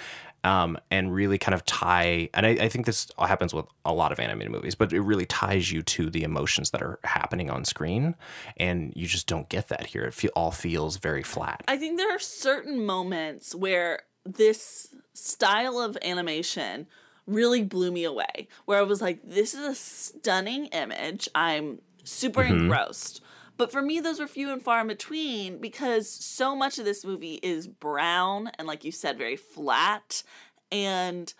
[0.48, 4.12] Um, and really kind of tie, and I, I think this happens with a lot
[4.12, 7.64] of animated movies, but it really ties you to the emotions that are happening on
[7.66, 8.14] screen,
[8.56, 10.04] and you just don't get that here.
[10.04, 11.64] It feel, all feels very flat.
[11.68, 16.86] I think there are certain moments where this style of animation
[17.26, 18.48] really blew me away.
[18.64, 21.28] Where I was like, this is a stunning image.
[21.34, 22.54] I'm super Mm-hmm.
[22.60, 23.20] engrossed.
[23.58, 27.04] But for me, those were few and far in between because so much of this
[27.04, 30.22] movie is brown and, like you said, very flat.
[30.70, 31.34] And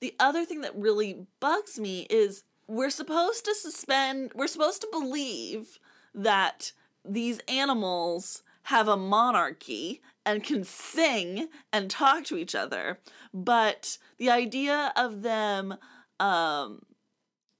[0.00, 4.88] the other thing that really bugs me is we're supposed to suspend, we're supposed to
[4.90, 5.78] believe
[6.14, 6.72] that
[7.04, 12.98] these animals have a monarchy and can sing and talk to each other.
[13.32, 15.76] But the idea of them,
[16.18, 16.82] um,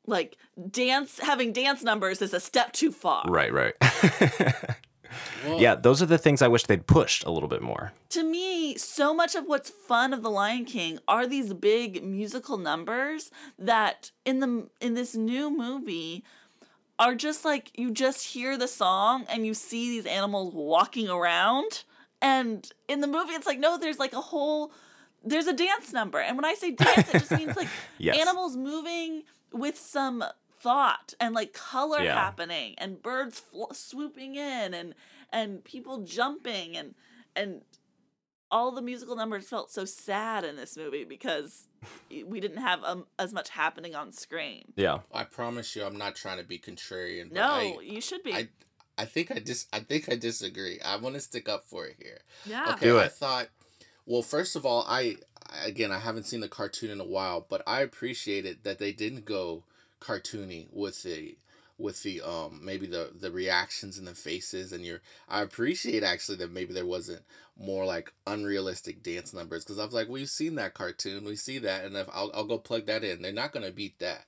[0.06, 0.36] like
[0.70, 3.24] dance having dance numbers is a step too far.
[3.28, 3.74] Right, right.
[5.44, 7.92] Well, yeah, those are the things I wish they'd pushed a little bit more.
[8.10, 12.58] to me, so much of what's fun of The Lion King are these big musical
[12.58, 16.22] numbers that in the in this new movie
[16.98, 21.82] are just like you just hear the song and you see these animals walking around
[22.22, 24.70] and in the movie it's like no there's like a whole
[25.24, 28.16] there's a dance number and when I say dance it just means like Yes.
[28.18, 29.22] animals moving
[29.52, 30.24] with some
[30.60, 32.14] thought and like color Yeah.
[32.14, 34.94] happening and birds fl- swooping in and
[35.32, 36.94] and people jumping and
[37.34, 37.62] and
[38.50, 41.68] all the musical numbers felt so sad in this movie because
[42.26, 44.72] we didn't have um, as much happening on screen.
[44.76, 44.98] Yeah.
[45.14, 47.28] I promise you, I'm not trying to be contrarian.
[47.28, 48.34] But No, I, you should be.
[48.34, 48.48] I,
[48.98, 50.80] I think I dis, I think I disagree.
[50.84, 52.22] I want to stick up for it here.
[52.44, 52.72] yeah.
[52.74, 53.48] Okay, Do I thought.
[54.04, 55.16] Well, first of all, I
[55.64, 59.24] again I haven't seen the cartoon in a while, but I appreciated that they didn't
[59.24, 59.64] go
[60.00, 61.36] cartoony with the
[61.78, 66.36] with the um maybe the the reactions and the faces and your I appreciate actually
[66.38, 67.22] that maybe there wasn't
[67.58, 71.58] more like unrealistic dance numbers because I was like we've seen that cartoon we see
[71.58, 73.22] that and if I'll, I'll go plug that in.
[73.22, 74.24] They're not gonna beat that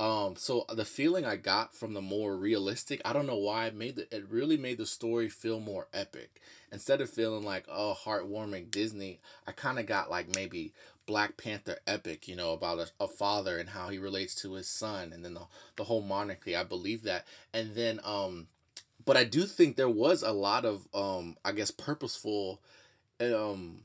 [0.00, 3.74] um so the feeling I got from the more realistic I don't know why it
[3.74, 6.40] made the, it really made the story feel more epic
[6.72, 10.72] instead of feeling like oh heartwarming Disney I kind of got like maybe
[11.06, 14.66] Black Panther epic, you know, about a, a father and how he relates to his
[14.66, 16.56] son, and then the the whole monarchy.
[16.56, 18.48] I believe that, and then um,
[19.04, 22.60] but I do think there was a lot of um, I guess purposeful,
[23.20, 23.82] um,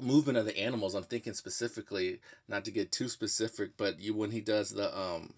[0.00, 0.94] movement of the animals.
[0.94, 5.34] I'm thinking specifically, not to get too specific, but you when he does the um,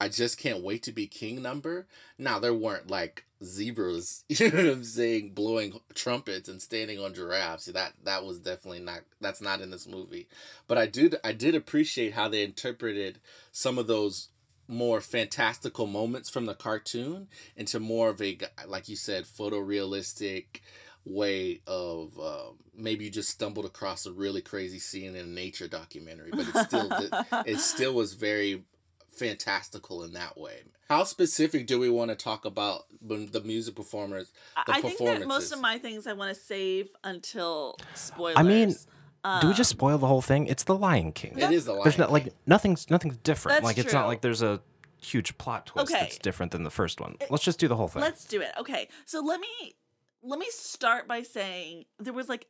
[0.00, 1.86] I just can't wait to be king number.
[2.18, 7.14] Now there weren't like zebras, you know what I'm saying, blowing trumpets and standing on
[7.14, 7.66] giraffes.
[7.66, 10.28] That that was definitely not that's not in this movie.
[10.66, 13.20] But I did I did appreciate how they interpreted
[13.52, 14.28] some of those
[14.66, 20.60] more fantastical moments from the cartoon into more of a like you said photorealistic
[21.04, 25.68] way of um, maybe you just stumbled across a really crazy scene in a nature
[25.68, 27.10] documentary but it still did,
[27.46, 28.64] it still was very
[29.08, 30.62] fantastical in that way.
[30.88, 34.32] How specific do we want to talk about the music performers?
[34.66, 38.36] The I think that most of my things I want to save until spoilers.
[38.38, 38.76] I mean, Do
[39.46, 40.46] we Um, just spoil the whole thing?
[40.46, 41.38] It's the Lion King.
[41.38, 43.56] It is the Lion There's Lion not like nothing's nothing's different.
[43.56, 44.60] That's like it's not like there's a
[45.00, 46.00] huge plot twist Okay.
[46.00, 47.16] that's different than the first one.
[47.30, 48.02] Let's just do the whole thing.
[48.02, 48.52] Let's do it.
[48.58, 48.88] Okay.
[49.06, 49.74] So let me
[50.24, 52.46] let me start by saying there was like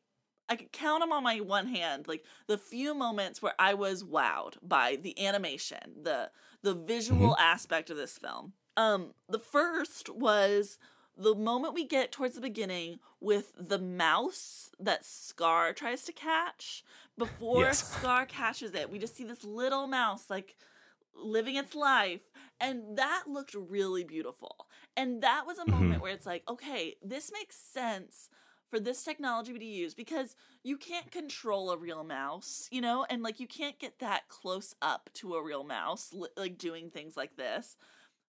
[0.48, 4.04] I could count them on my one hand, like the few moments where I was
[4.04, 6.30] wowed by the animation, the
[6.62, 8.52] the visual aspect of this film.
[8.76, 10.78] Um, the first was
[11.16, 16.84] the moment we get towards the beginning with the mouse that Scar tries to catch.
[17.16, 17.88] Before Yes.
[17.88, 20.56] Scar catches it, we just see this little mouse like
[21.16, 22.22] living its life
[22.60, 24.66] and that looked really beautiful
[24.96, 28.28] and that was a moment where it's like okay this makes sense
[28.70, 30.34] for this technology to be used because
[30.64, 33.06] you can't control a real mouse you know?
[33.08, 36.90] And like you can't get that close up to a real mouse li- like doing
[36.90, 37.76] things like this.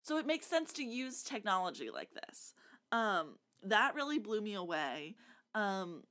[0.03, 2.53] So it makes sense to use technology like this.
[2.91, 5.15] Um that really blew me away.
[5.55, 6.03] Um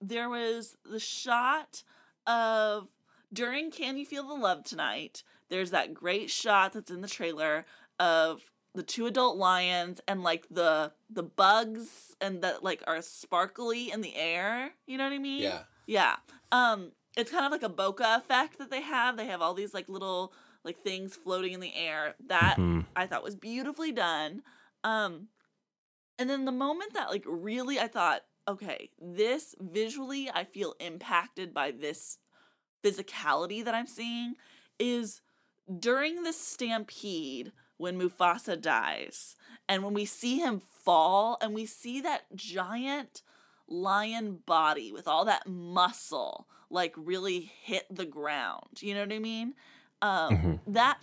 [0.00, 1.82] there was the shot
[2.26, 2.88] of
[3.32, 7.66] during Can You Feel the Love Tonight, there's that great shot that's in the trailer
[7.98, 13.90] of the two adult lions and like the the bugs and that like are sparkly
[13.90, 14.70] in the air.
[14.86, 15.42] You know what I mean?
[15.42, 15.62] Yeah.
[15.86, 16.16] Yeah.
[16.50, 19.16] Um it's kind of like a bokeh effect that they have.
[19.16, 20.32] They have all these like little
[20.64, 22.14] like things floating in the air.
[22.26, 22.86] That Mhm.
[22.96, 24.42] I thought was beautifully done.
[24.84, 25.28] Um
[26.18, 31.52] and then the moment that like really I thought, okay, this visually I feel impacted
[31.52, 32.18] by this
[32.82, 34.34] physicality that I'm seeing
[34.78, 35.20] is
[35.78, 37.52] during the stampede
[37.82, 39.34] when Mufasa dies
[39.68, 43.22] and when we see him fall and we see that giant
[43.66, 48.80] lion body with all that muscle like really hit the ground.
[48.80, 49.54] You know what I mean?
[50.00, 50.98] Um that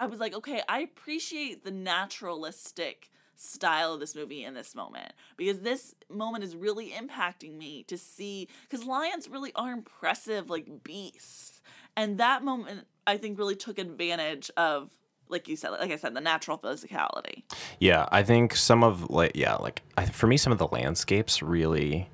[0.00, 5.12] I was like, okay, I appreciate the naturalistic style of this movie in this moment
[5.36, 10.82] because this moment is really impacting me to see because lions really are impressive like
[10.82, 11.60] beasts
[11.96, 14.90] and that moment I think really took advantage of
[15.28, 17.42] like you said like I said the natural physicality.
[17.80, 21.42] Yeah, I think some of like yeah, like I, for me, some of the landscapes
[21.42, 22.08] really,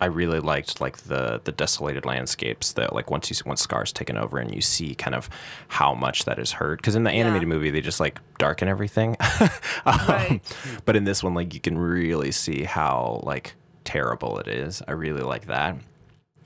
[0.00, 4.16] I really liked like the the desolated landscapes that like once you once Scar's taken
[4.18, 5.30] over and you see kind of
[5.68, 9.16] how much that is hurt because in the animated movie they just like darken everything,
[9.86, 10.40] Um, Right.
[10.84, 13.54] but in this one like you can really see how like
[13.84, 14.82] terrible it is.
[14.88, 15.76] I really like that.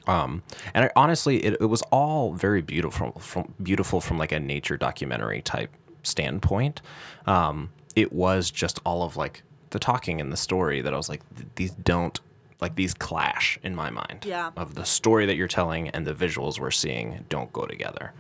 [0.09, 0.43] Um,
[0.75, 4.77] and I, honestly, it, it was all very beautiful from beautiful from like a nature
[4.77, 5.71] documentary type
[6.03, 6.81] standpoint.
[7.27, 11.09] Um, it was just all of like the talking and the story that I was
[11.09, 11.21] like,
[11.57, 12.19] these don't
[12.61, 14.25] like these clash in my mind.
[14.25, 14.51] Yeah.
[14.57, 18.13] Of the story that you're telling and the visuals we're seeing don't go together.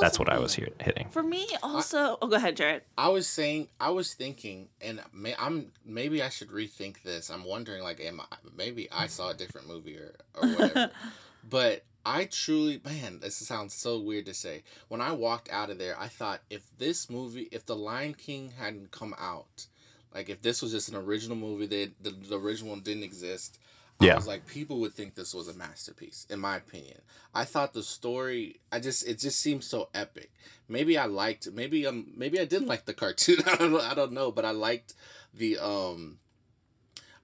[0.00, 1.08] That's what I was here hitting.
[1.10, 2.82] For me also oh go ahead Jared.
[2.98, 7.30] I was saying, I was thinking, and may, I'm maybe I should rethink this.
[7.30, 10.90] I'm wondering, like, am I, maybe I saw a different movie or or whatever.
[11.48, 14.62] but I truly, man, this sounds so weird to say.
[14.88, 18.52] When I walked out of there, I thought if this movie, if The Lion King
[18.58, 19.66] hadn't come out,
[20.14, 23.58] like if this was just an original movie that the, the original one didn't exist,
[23.98, 24.14] I Yeah.
[24.16, 27.00] was like, people would think this was a masterpiece, in my opinion.
[27.34, 30.30] I thought the story, I just, it just seemed so epic.
[30.68, 33.38] Maybe I liked, maybe um, maybe I didn't like the cartoon.
[33.46, 34.94] I don't, know, I don't know, but I liked
[35.34, 36.18] the um.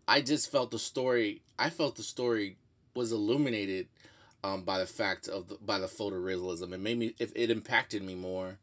[0.08, 1.42] I just felt the story.
[1.58, 2.56] I felt the story
[2.94, 3.88] was illuminated,
[4.44, 6.72] um, by the fact of the, by the photorealism.
[6.72, 8.58] It made me, if it impacted me more,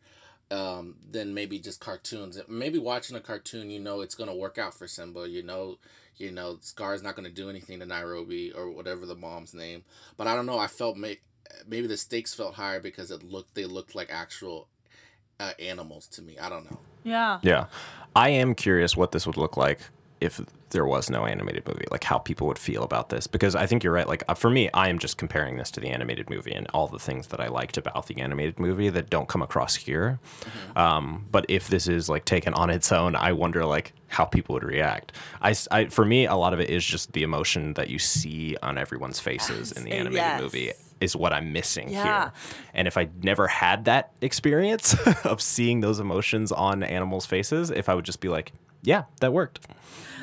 [0.51, 2.39] um, than maybe just cartoons.
[2.47, 5.29] Maybe watching a cartoon, you know, it's gonna work out for Simba.
[5.29, 5.77] You know,
[6.17, 9.83] you know, Scar's not gonna do anything to Nairobi or whatever the mom's name.
[10.17, 10.57] But I don't know.
[10.57, 11.19] I felt may-
[11.67, 14.67] maybe the stakes felt higher because it looked they looked like actual
[15.39, 16.37] uh, animals to me.
[16.39, 16.79] I don't know.
[17.03, 17.39] Yeah.
[17.43, 17.65] Yeah.
[18.15, 19.79] I am curious what this would look like
[20.21, 20.41] if
[20.71, 23.25] there was no animated movie, like how people would feel about this.
[23.25, 24.07] Because I think you're right.
[24.07, 26.87] Like uh, for me, I am just comparing this to the animated movie and all
[26.87, 30.19] the things that I liked about the animated movie that don't come across here.
[30.75, 34.53] Um, but if this is like taken on its own, I wonder like how people
[34.53, 35.13] would react.
[35.41, 38.55] I, I- for me, a lot of it is just the emotion that you see
[38.61, 40.41] on everyone's faces in the animated yes.
[40.41, 42.03] movie is what I'm missing Yeah.
[42.03, 42.31] here.
[42.73, 44.93] And if I never had that experience
[45.25, 48.51] of seeing those emotions on animals' faces, if I would just be like,
[48.81, 49.67] yeah, that worked.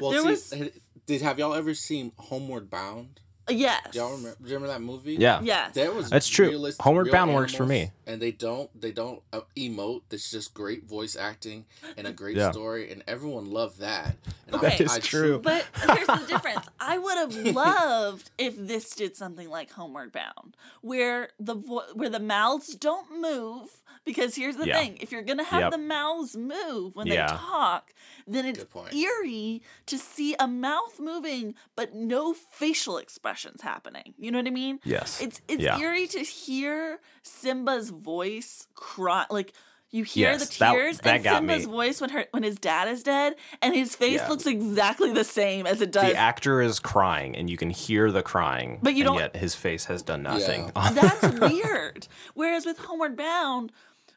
[0.01, 0.29] Well, There see,
[0.61, 0.71] was-
[1.07, 3.21] did have y'all ever seen Homeward Bound?
[3.49, 3.95] Yes.
[3.95, 5.15] Y'all remember, remember that movie?
[5.15, 5.41] Yeah.
[5.43, 5.73] Yes.
[5.75, 6.51] There was That's true.
[6.81, 7.93] Homeward real Bound works for me.
[8.07, 10.03] and they don't they don't uh, emote.
[10.11, 11.65] It's just great voice acting
[11.97, 12.51] and a great Yeah.
[12.51, 14.17] story, and everyone loved that.
[14.47, 14.79] And Okay.
[14.85, 15.39] That is true.
[15.39, 16.67] But here's the difference.
[16.81, 22.09] I would have loved if this did something like Homeward Bound, where the vo- where
[22.11, 23.83] the mouths don't move.
[24.05, 24.79] Because here's the Yeah.
[24.79, 25.71] thing: if you're gonna have Yep.
[25.73, 27.27] the mouths move when Yeah.
[27.27, 27.93] they talk,
[28.27, 28.95] then it's point.
[28.95, 32.99] eerie to see a mouth moving but no facial
[33.37, 34.15] expressions happening.
[34.19, 34.81] You know what I mean?
[34.85, 35.21] Yes.
[35.21, 35.79] It's it's Yeah.
[35.79, 39.53] eerie to hear Simba's voice cry like.
[39.93, 41.73] You hear Yes, the tears that and Simba's me.
[41.73, 44.29] voice when her when his dad is dead, and his face Yeah.
[44.29, 46.11] looks exactly the same as it does.
[46.11, 49.37] The actor is crying, and you can hear the crying, But you and don't- yet
[49.37, 50.73] his face has done nothing.
[50.75, 52.09] That's weird.
[52.35, 53.71] Whereas with Homeward Bound,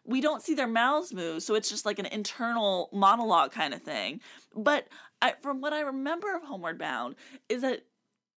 [0.03, 3.81] we don't see their mouths move, so it's just like an internal monologue kind of
[3.83, 4.21] thing.
[4.55, 4.87] But
[5.21, 7.15] I, from what I remember of Homeward Bound,
[7.47, 7.85] is that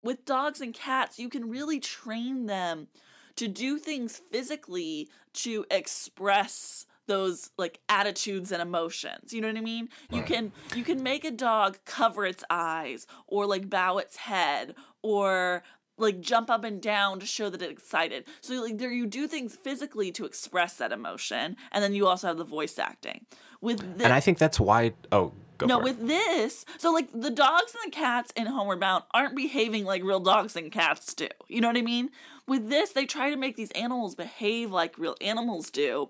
[0.03, 2.87] with dogs and cats, you can really train them
[3.35, 9.61] to do things physically to express those like attitudes and emotions you know what i
[9.61, 9.89] mean?
[10.09, 14.75] You can you can make a dog cover its eyes or like bow its head
[15.01, 15.63] or
[15.97, 18.25] like jump up and down to show that it's excited.
[18.41, 22.27] So like there you do things physically to express that emotion and then you also
[22.27, 23.25] have the voice acting.
[23.61, 24.93] With this, and I think that's why.
[25.11, 29.03] Oh, go no, with this, so like the dogs and the cats in Homeward Bound
[29.11, 31.27] aren't behaving like real dogs and cats do.
[31.47, 32.09] You know what I mean?
[32.47, 36.09] With this, they try to make these animals behave like real animals do,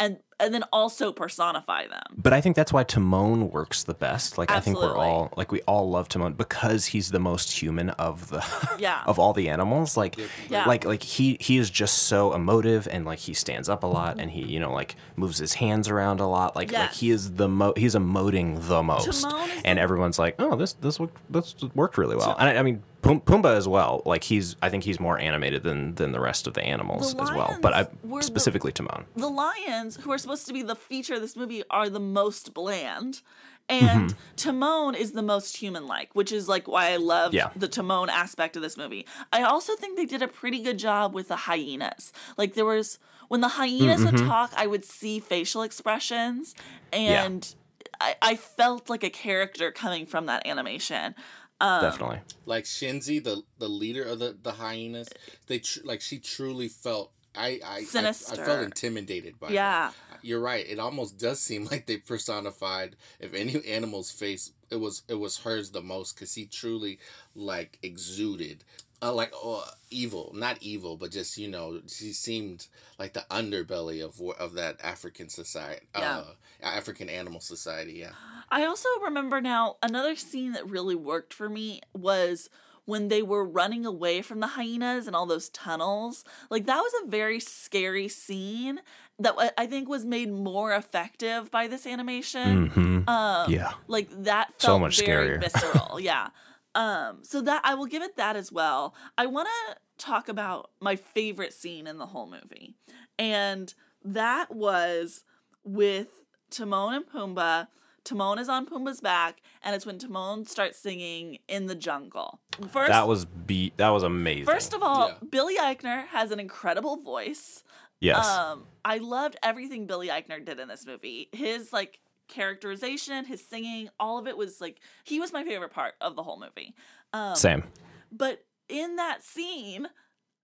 [0.00, 2.02] and and then also personify them.
[2.16, 4.38] But I think that's why Timon works the best.
[4.38, 7.90] Like I think we're all like we all love Timon because he's the most human
[7.90, 8.42] of the
[8.78, 9.02] Yeah.
[9.06, 9.98] of all the animals.
[9.98, 10.64] Like Yeah.
[10.64, 14.12] like like he he is just so emotive and like he stands up a lot
[14.12, 14.20] mm-hmm.
[14.20, 16.56] and he you know like moves his hands around a lot.
[16.56, 19.22] Like like he is the mo he's emoting the most.
[19.22, 22.34] Timon is And the- everyone's like, oh this this look this worked really well.
[22.38, 24.02] And I, I mean Pum- Pumbaa as well.
[24.04, 27.22] Like he's I think he's more animated than than the rest of the animals The
[27.22, 27.56] as well.
[27.60, 29.04] But I were the- specifically Timon.
[29.16, 32.54] The lions, who are supposed to be the feature of this movie, are the most
[32.54, 33.22] bland.
[33.68, 34.16] And Mm-hmm.
[34.34, 37.50] Timon is the most human like, which is like why I love Yeah.
[37.54, 39.06] the Timon aspect of this movie.
[39.32, 42.12] I also think they did a pretty good job with the hyenas.
[42.36, 42.98] Like there was
[43.28, 44.16] when the hyenas Mm-hmm.
[44.16, 46.54] would talk, I would see facial expressions
[46.92, 47.54] and
[48.00, 51.14] I, I felt like a character coming from that animation.
[51.60, 52.20] Um, Definitely.
[52.46, 55.08] Like Shenzi, the the leader of the the hyenas,
[55.46, 59.48] they tr- like she truly felt I I, I, I felt intimidated by.
[59.48, 59.52] her.
[59.54, 59.90] Yeah.
[60.22, 60.66] you're right.
[60.68, 62.96] It almost does seem like they personified.
[63.20, 66.98] If any animal's face, it was it was hers the most because he truly
[67.34, 68.64] like exuded.
[69.02, 72.66] Uh, like oh, evil, not evil, but just you know, she seemed
[72.98, 76.18] like the underbelly of of that African society, Yeah.
[76.18, 76.24] uh,
[76.62, 77.92] African animal society.
[77.94, 78.10] Yeah,
[78.50, 82.50] I also remember now another scene that really worked for me was
[82.84, 86.24] when they were running away from the hyenas and all those tunnels.
[86.50, 88.80] Like that was a very scary scene
[89.20, 92.70] that I think was made more effective by this animation.
[92.70, 93.08] Mhm.
[93.08, 93.72] Um, Yeah.
[93.86, 95.40] like that felt So much very scarier.
[95.52, 96.00] visceral.
[96.00, 96.28] yeah.
[96.74, 98.94] Um, so that I will give it that as well.
[99.18, 102.74] I want to talk about my favorite scene in the whole movie,
[103.18, 103.72] and
[104.04, 105.24] that was
[105.64, 106.08] with
[106.50, 107.68] Timon and Pumbaa.
[108.04, 112.40] Timon is on Pumbaa's back, and it's when Timon starts singing in the jungle.
[112.70, 114.46] First, That was be that was amazing.
[114.46, 115.14] first of all, Yeah.
[115.30, 117.62] Billy Eichner has an incredible voice.
[118.00, 118.26] yes.
[118.26, 121.28] Um, I loved everything Billy Eichner did in this movie.
[121.32, 125.94] His like characterization, his singing, all of it was like he was my favorite part
[126.00, 126.74] of the whole movie.
[127.12, 127.64] Um, Same.
[128.10, 129.88] But in that scene,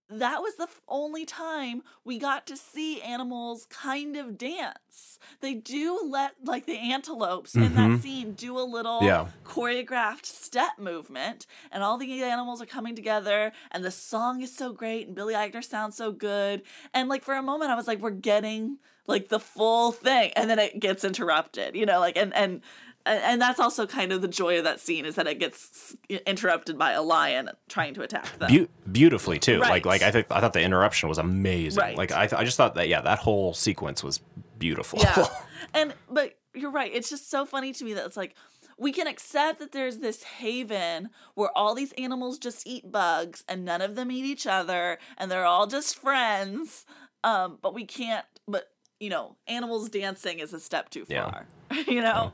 [0.09, 5.19] that was the f- only time we got to see animals kind of dance.
[5.41, 8.01] They do let like the antelopes in that Mhm.
[8.01, 9.27] scene do a little Yeah.
[9.43, 14.71] choreographed step movement, and all the animals are coming together, and the song is so
[14.71, 17.99] great, and Billy Eichner sounds so good, and like for a moment I was like,
[17.99, 18.77] we're getting
[19.07, 22.61] like the full thing, and then it gets interrupted, you know, like and and.
[23.07, 25.95] And that's also kind of the joy of that scene is that it gets
[26.25, 28.51] interrupted by a lion trying to attack them.
[28.53, 29.59] Beau- beautifully too.
[29.59, 29.69] Right.
[29.69, 31.81] Like like I think I thought the interruption was amazing.
[31.81, 31.97] Right.
[31.97, 34.19] Like I th- I just thought that yeah that whole sequence was
[34.59, 34.99] beautiful.
[34.99, 35.25] Yeah.
[35.73, 36.91] and but you're right.
[36.93, 38.35] It's just so funny to me that it's like
[38.77, 43.65] we can accept that there's this haven where all these animals just eat bugs and
[43.65, 46.85] none of them eat each other and they're all just friends.
[47.23, 51.15] Um, but we can't but you know, animals dancing is a step too far.
[51.15, 51.31] Yeah.
[51.31, 51.45] far.
[51.93, 52.31] you know?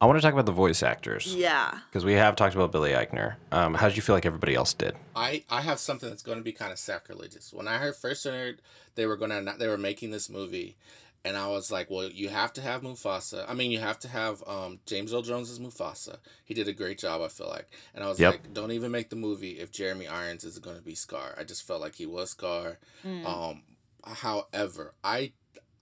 [0.00, 1.78] I want to talk about the voice actors Yeah.
[1.88, 3.36] because we have talked about Billy Eichner.
[3.50, 4.94] Um, how did you feel like everybody else did?
[5.14, 7.52] I I have something that's going to be kind of sacrilegious.
[7.52, 8.60] When I heard first heard
[8.94, 10.76] they were gonna they were making this movie,
[11.24, 13.46] and I was like, well, you have to have Mufasa.
[13.48, 16.18] I mean, you have to have um James Earl Jones as Mufasa.
[16.44, 17.22] He did a great job.
[17.22, 18.32] I feel like, and I was Yep.
[18.32, 21.34] like, don't even make the movie if Jeremy Irons is going to be Scar.
[21.38, 22.78] I just felt like he was Scar.
[23.02, 23.24] Mm.
[23.26, 23.62] Um,
[24.04, 25.32] however, I,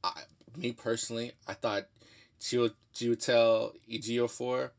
[0.05, 0.23] I
[0.57, 1.87] me personally, I thought
[2.45, 4.71] Chiwetel Ejiofor.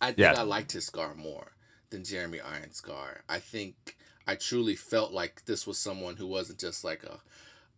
[0.00, 0.34] I think Yeah.
[0.34, 1.52] I liked his Scar more
[1.90, 3.22] than Jeremy Irons Scar.
[3.28, 3.96] I think
[4.26, 7.20] I truly felt like this was someone who wasn't just like a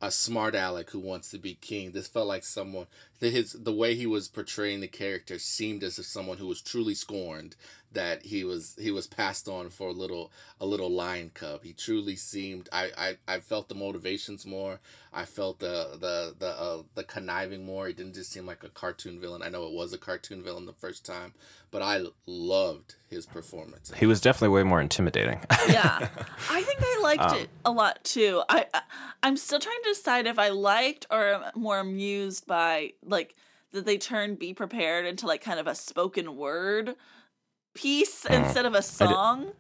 [0.02, 1.92] a smart aleck who wants to be king.
[1.92, 2.86] This felt like someone
[3.20, 6.60] that his the way he was portraying the character seemed as if someone who was
[6.60, 7.56] truly scorned
[7.96, 10.30] that he was he was passed on for a little
[10.60, 11.64] a little lion cub.
[11.64, 14.80] He truly seemed I I, I felt the motivations more.
[15.12, 17.86] I felt the the the uh, the conniving more.
[17.88, 19.42] He didn't just seem like a cartoon villain.
[19.42, 21.32] I know it was a cartoon villain the first time,
[21.70, 23.92] but I loved his performance.
[23.96, 25.40] He was definitely way more intimidating.
[25.68, 26.08] yeah
[26.50, 28.80] i think i liked Um, it a lot too I, I
[29.22, 33.34] i'm still trying to decide if i liked or am more amused by like
[33.72, 36.94] that they turned be prepared into like kind of a spoken word
[37.76, 38.44] piece Mm.
[38.44, 39.52] instead of a song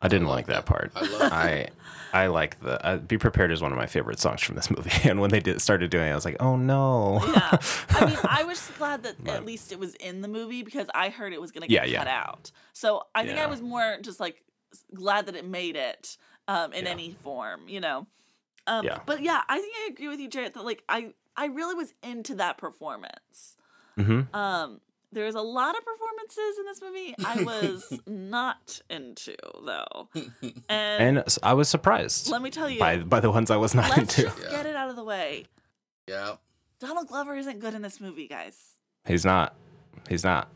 [0.00, 0.66] I didn't like that that.
[0.66, 0.92] part.
[0.94, 1.68] I love I
[2.12, 4.90] I like the uh, "Be Prepared" is one of my favorite songs from this movie,
[5.08, 7.56] and when they did started doing it, I was like, "Oh no!" yeah
[7.90, 11.08] i mean i was glad that at least it was in the movie because i
[11.08, 11.98] heard it was gonna get Yeah, yeah.
[11.98, 14.42] cut out so i think i was more just like
[14.94, 16.90] glad that it made it um in Yeah.
[16.92, 18.06] any form you know
[18.66, 18.98] um Yeah.
[19.06, 21.94] but yeah i think i agree with you jared that like i i really was
[22.02, 23.56] into that performance
[23.96, 24.80] hmm um
[25.12, 29.34] there was a lot of performances in this movie i was not into
[29.64, 30.08] though
[30.42, 33.56] and, And s- I was surprised let me tell you by by the ones I
[33.56, 34.22] was not let's into.
[34.22, 35.46] just get it out of the way
[36.08, 36.36] Yeah.
[36.80, 38.72] donald glover isn't good in this movie guys
[39.06, 39.54] He's not.
[40.08, 40.48] He's not.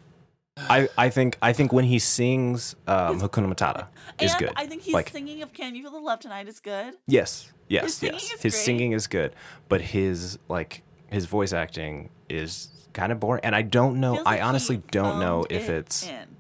[0.57, 3.87] I, I think I think when he sings um, Hakuna Matata
[4.21, 4.51] is good.
[4.57, 6.95] I think he's like singing of "Can You Feel the Love Tonight" is good.
[7.07, 8.25] yes, yes, singing yes.
[8.25, 8.65] is His great.
[8.65, 9.35] singing is good,
[9.69, 13.45] but his like his voice acting is kind of boring.
[13.45, 14.15] And I don't know.
[14.15, 16.09] Feels I like honestly he don't know phoned if it it's.
[16.09, 16.37] in.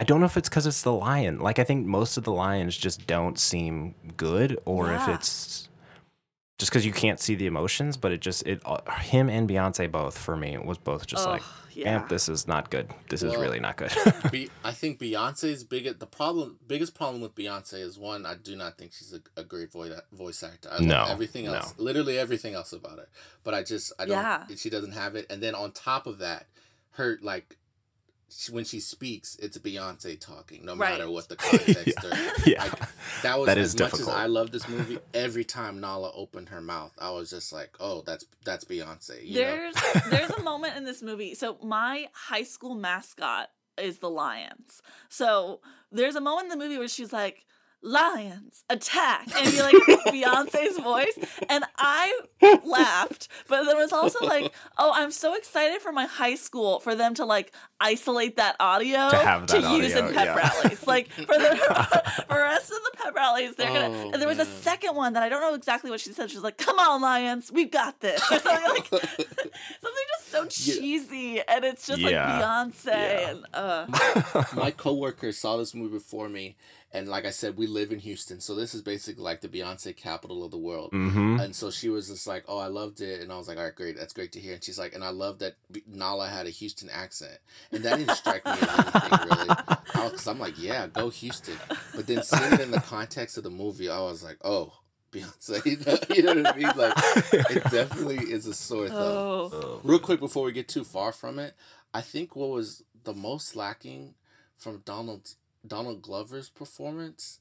[0.00, 1.38] I don't know if it's because it's the lion.
[1.38, 5.68] Like I think most of the lions just don't seem good, or if it's
[6.58, 7.96] just because you can't see the emotions.
[7.96, 11.42] But it just it uh, him and Beyonce both for me was both just like,
[11.42, 12.06] Ugh, yeah, yeah.
[12.08, 12.90] this is not good.
[13.08, 13.92] This is really not good.
[14.30, 18.56] Be- I think Beyonce's biggest the problem biggest problem with Beyonce is one I do
[18.56, 20.68] not think she's a, a great voice voice actor.
[20.72, 21.54] I No, love everything no.
[21.54, 23.08] else, literally everything else about her,
[23.44, 24.16] but I just I don't.
[24.16, 24.44] Yeah.
[24.56, 26.46] She doesn't have it, and then on top of that,
[26.92, 27.56] her like she,
[28.50, 30.98] when she speaks, it's Beyonce talking, no Right.
[30.98, 32.04] matter what the context.
[32.04, 32.10] or,
[32.50, 32.64] yeah.
[32.64, 32.86] I-
[33.22, 34.16] That was That as is much difficult.
[34.16, 34.98] as I love this movie.
[35.14, 39.42] Every time Nala opened her mouth, I was just like, "Oh, that's that's Beyonce." You
[39.42, 39.70] know?
[39.72, 41.34] There's there's a moment in this movie.
[41.34, 44.82] So my high school mascot is the Lions.
[45.08, 45.60] So
[45.92, 47.44] there's a moment in the movie where she's like,
[47.82, 49.74] "Lions attack," and you're like
[50.06, 51.18] Beyonce's voice,
[51.48, 52.18] and I
[52.64, 53.28] laughed.
[53.48, 56.94] But then it was also like, "Oh, I'm so excited for my high school for
[56.94, 57.52] them to like
[57.82, 60.34] isolate that audio To have that use in pep yeah.
[60.36, 60.78] rallies.
[60.86, 61.56] Like for the
[62.28, 64.94] for the rest of the pep rallies, they're gonna." Oh, and there was a second
[64.96, 66.30] one that I don't know exactly what she said.
[66.30, 70.46] She was like, "Come on, Lions, we've got this," or something like something just so
[70.46, 73.30] cheesy, and it's just like Beyonce Yeah.
[73.30, 73.86] and uh,
[74.54, 76.56] my coworker saw this movie before me,
[76.92, 79.96] and like I said, we live in Houston, so this is basically like the Beyonce
[79.96, 80.92] capital of the world.
[80.92, 81.40] Mm-hmm.
[81.40, 83.64] And so she was just like, "Oh, I loved it," and I was like, "All
[83.64, 85.56] right, great, that's great to hear." And she's like, "And I love that
[85.86, 87.38] Nala had a Houston accent,"
[87.72, 89.56] and that didn't strike me as anything really,
[89.86, 91.58] because I'm like, "Yeah, go Houston,"
[91.94, 94.72] but then seeing it in the context of the movie, I was like, "Oh."
[95.12, 96.72] Beyonce, you know, you know what I mean?
[96.74, 96.94] Like,
[97.50, 98.96] it definitely is a sore thumb.
[98.98, 101.54] oh, Real quick before we get too far from it,
[101.92, 104.14] I think what was the most lacking
[104.56, 105.34] from Donald
[105.66, 107.40] Donald Glover's performance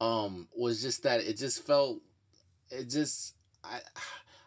[0.00, 2.00] um was just that it just felt
[2.70, 3.80] it just I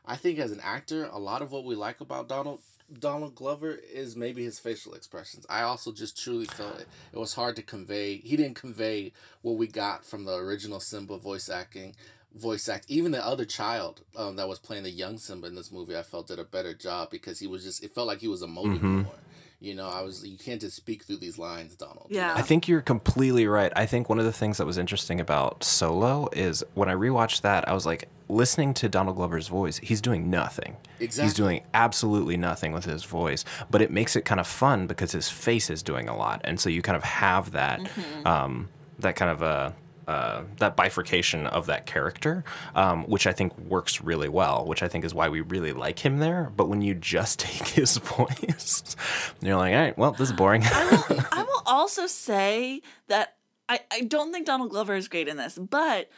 [0.05, 2.61] I think as an actor, a lot of what we like about Donald
[2.99, 5.45] Donald Glover is maybe his facial expressions.
[5.49, 6.87] I also just truly felt it.
[7.13, 8.17] It was hard to convey.
[8.17, 11.95] He didn't convey what we got from the original Simba voice acting
[12.33, 15.69] voice act even the other child um, that was playing the young simba in this
[15.69, 18.27] movie i felt did a better job because he was just it felt like he
[18.29, 19.03] was emoting Mhm.
[19.03, 19.15] more
[19.62, 22.30] you know i was you can't just speak through these lines donald you Yeah.
[22.30, 22.34] know?
[22.36, 23.72] I think you're completely right.
[23.76, 27.41] I think one of the things that was interesting about Solo is when I rewatched
[27.41, 30.78] that, I was like, listening to Donald Glover's voice, he's doing nothing.
[30.99, 31.28] Exactly.
[31.28, 35.12] He's doing absolutely nothing with his voice, but it makes it kind of fun because
[35.12, 37.80] his face is doing a lot, and so you kind of have that,
[38.26, 39.74] um, that kind of a.
[40.08, 42.43] Uh, that bifurcation of that character,
[42.74, 45.99] um, which I think works really well, which I think is why we really like
[45.99, 46.52] him there.
[46.56, 48.95] But when you just take his voice,
[49.41, 50.64] you're like, all right, well, this is boring.
[50.66, 53.36] I will, I will also say that
[53.70, 56.10] I, I don't think Donald Glover is great in this, but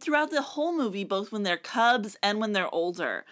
[0.00, 3.24] throughout the whole movie, both when they're cubs and when they're older,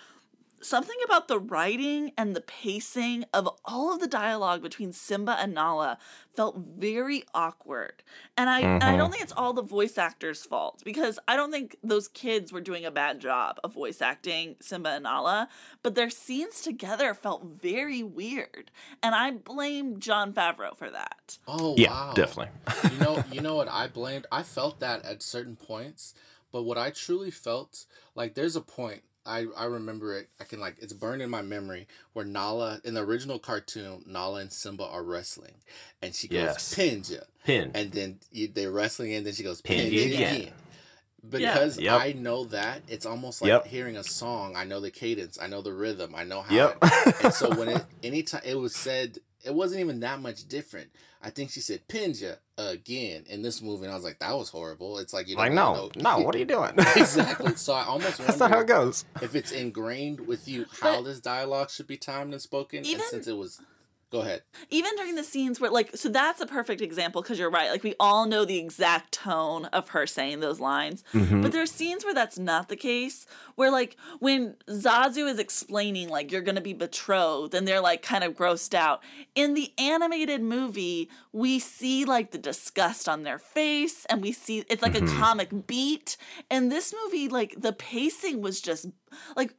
[0.65, 5.55] something about the writing and the pacing of all of the dialogue between Simba and
[5.55, 5.99] Nala
[6.35, 8.03] felt very awkward.
[8.37, 8.99] And I and I mm-hmm.
[8.99, 12.61] don't think it's all the voice actors' fault because I don't think those kids were
[12.61, 15.49] doing a bad job of voice acting Simba and Nala,
[15.83, 18.71] but their scenes together felt very weird.
[19.03, 21.39] And I blame Jon Favreau for that.
[21.47, 22.53] oh yeah, wow definitely.
[22.91, 26.15] you know you know what i blamed i felt that at certain points
[26.53, 30.61] but what i truly felt like there's a point I, I remember it i can
[30.61, 34.85] like it's burned in my memory where nala in the original cartoon nala and simba
[34.85, 35.55] are wrestling
[36.03, 36.75] and she goes Yes.
[36.75, 37.71] pinja Pin.
[37.75, 40.35] and then you, they're wrestling and then she goes Pin pin you you again.
[40.37, 40.53] again
[41.29, 42.01] because Yep.
[42.01, 43.67] I know that it's almost like Yep.
[43.67, 44.57] hearing a song.
[44.57, 45.39] I know the cadence.
[45.41, 46.15] I know the rhythm.
[46.15, 46.55] I know how.
[46.55, 46.79] Yep.
[46.83, 50.91] it- and so when it anytime it was said, it wasn't even that much different.
[51.25, 54.51] I think she said "pinja" again in this movie, and I was like, that was
[54.51, 54.99] horrible.
[54.99, 56.19] It's like you like, don't no, know.
[56.19, 56.73] no, what are you doing?
[56.97, 57.55] exactly.
[57.57, 59.07] So I almost That's not how it goes.
[59.23, 62.85] if it's ingrained with you how But- this dialogue should be timed and spoken.
[62.85, 63.61] Even- and since it was,
[64.15, 64.43] go ahead.
[64.71, 67.83] even during the scenes where like so that's a perfect example because you're right like
[67.83, 71.43] we all know the exact tone of her saying those lines Mm-hmm.
[71.43, 76.31] but there's scenes where that's not the case where like when zazu is explaining like
[76.33, 79.03] you're gonna be betrothed and they're like kind of grossed out
[79.35, 84.65] in the animated movie we see like the disgust on their face and we see
[84.71, 85.17] it's like Mm-hmm.
[85.17, 86.17] a comic beat
[86.51, 88.87] and this movie like the pacing was just
[89.37, 89.57] like it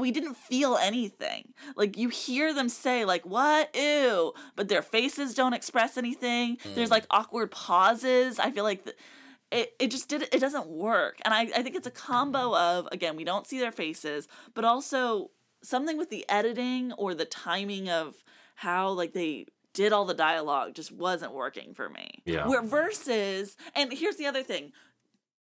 [0.00, 1.52] we didn't feel anything.
[1.76, 6.58] Like you hear them say like what ew, but their faces don't express anything.
[6.74, 7.18] There's like mm.
[7.18, 8.38] awkward pauses.
[8.38, 8.96] I feel like th-
[9.50, 11.18] it it just did it doesn't work.
[11.24, 14.64] And I I think it's a combo of again, we don't see their faces, but
[14.64, 15.30] also
[15.62, 18.16] something with the editing or the timing of
[18.54, 22.22] how like they did all the dialogue just wasn't working for me.
[22.24, 22.46] Yeah.
[22.46, 24.72] Where versus and here's the other thing.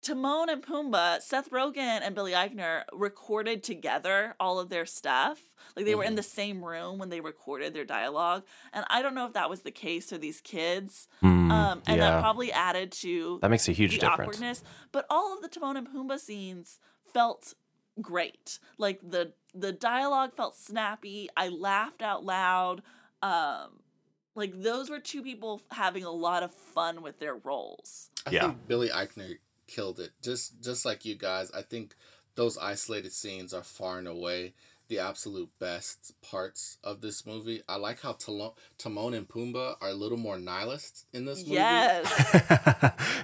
[0.03, 5.39] Timon and Pumbaa, Seth Rogen and Billy Eichner recorded together all of their stuff.
[5.75, 8.43] Like they were in the same room when they recorded their dialogue.
[8.73, 11.07] And I don't know if that was the case for these kids.
[11.23, 11.95] um, and Mm, yeah.
[12.11, 14.19] that probably added to That makes a huge the difference.
[14.37, 14.63] awkwardness.
[14.91, 16.79] But all of the Timon and Pumbaa scenes
[17.13, 17.53] felt
[18.01, 18.59] great.
[18.77, 21.29] Like the the dialogue felt snappy.
[21.37, 22.81] I laughed out loud.
[23.21, 23.79] Um,
[24.35, 28.09] like those were two people having a lot of fun with their roles.
[28.25, 28.41] I Yeah.
[28.41, 29.37] think Billy Eichner
[29.73, 30.11] killed it.
[30.21, 31.95] Just just like you guys, I think
[32.35, 34.53] those isolated scenes are far and away
[34.89, 37.61] the absolute best parts of this movie.
[37.69, 41.51] I like how Talo- Timon and Pumbaa are a little more nihilist in this movie.
[41.53, 42.29] Yes.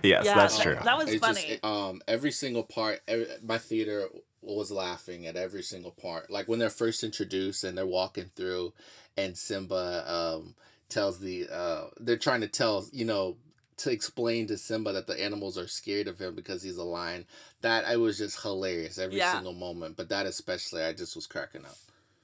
[0.04, 0.78] yes, Yeah, that's that- true.
[0.84, 1.54] that was It's just, funny.
[1.56, 4.08] it- um, every single part, every, my theater
[4.42, 6.30] was laughing at every single part.
[6.32, 8.74] Like when they're first introduced and they're walking through,
[9.18, 10.56] and Simba um,
[10.88, 13.36] tells the uh, they're trying to tell you know
[13.80, 17.26] to explain to Simba that the animals are scared of him because he's a lion.
[17.62, 19.34] That I was just hilarious every Yeah.
[19.34, 21.78] single moment, but that especially I just was cracking up.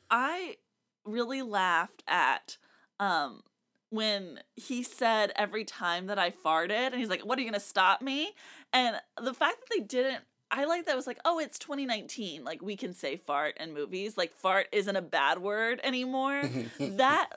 [0.09, 0.57] I
[1.03, 2.57] really laughed at
[2.99, 3.43] um
[3.89, 7.59] when he said every time that I farted and he's like, What are you gonna
[7.59, 8.31] stop me?
[8.73, 12.43] And the fact that they didn't I like that was like, oh, it's 2019.
[12.43, 14.15] Like we can say fart in movies.
[14.15, 16.49] Like fart isn't a bad word anymore.
[16.79, 17.29] that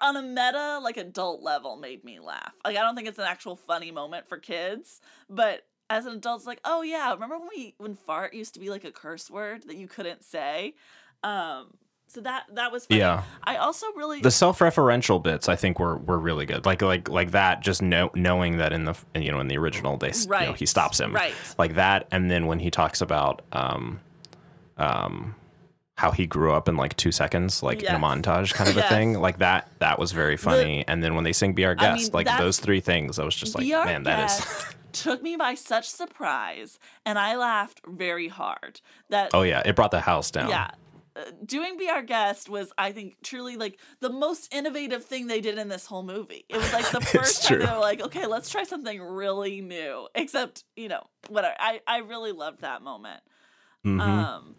[0.00, 2.52] on a meta, like adult level, made me laugh.
[2.64, 6.40] Like I don't think it's an actual funny moment for kids, but as an adult,
[6.40, 9.30] it's like, oh yeah, remember when we when fart used to be like a curse
[9.30, 10.74] word that you couldn't say?
[11.22, 11.74] Um,
[12.08, 13.00] so that that was funny.
[13.00, 13.22] Yeah.
[13.44, 16.66] I also really the self-referential bits I think were were really good.
[16.66, 19.96] Like like like that just know, knowing that in the you know in the original
[19.96, 20.56] they s- you know Right.
[20.56, 21.14] he stops him.
[21.14, 21.32] Right.
[21.58, 24.00] Like that and then when he talks about um
[24.76, 25.34] um
[26.02, 28.82] how he grew up in like 2 seconds like in a montage kind of a
[28.94, 29.14] thing.
[29.20, 32.12] Like that that was very funny and then when they sing Be Our I Guest
[32.12, 35.54] mean, like those three things I was just like man that is took me by
[35.54, 38.80] such surprise, and I laughed very hard.
[39.08, 40.50] That Oh yeah, it brought the house down.
[40.50, 40.70] yeah.
[41.14, 45.42] Uh, doing be our guest was i think truly like the most innovative thing they
[45.42, 47.66] did in this whole movie it was like the first time true.
[47.66, 51.98] they were like okay let's try something really new except you know whatever i i
[51.98, 53.20] really loved that moment
[53.84, 54.00] Mhm.
[54.00, 54.54] um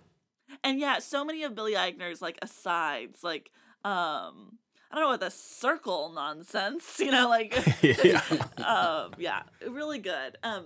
[0.63, 3.51] and yeah so many of billy eichner's like asides like
[3.85, 4.57] um
[4.91, 8.21] i don't know what the circle nonsense you know like yeah.
[8.65, 10.65] um yeah really good um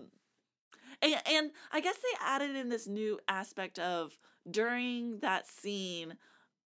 [1.01, 4.17] and, and i guess they added in this new aspect of
[4.49, 6.15] during that scene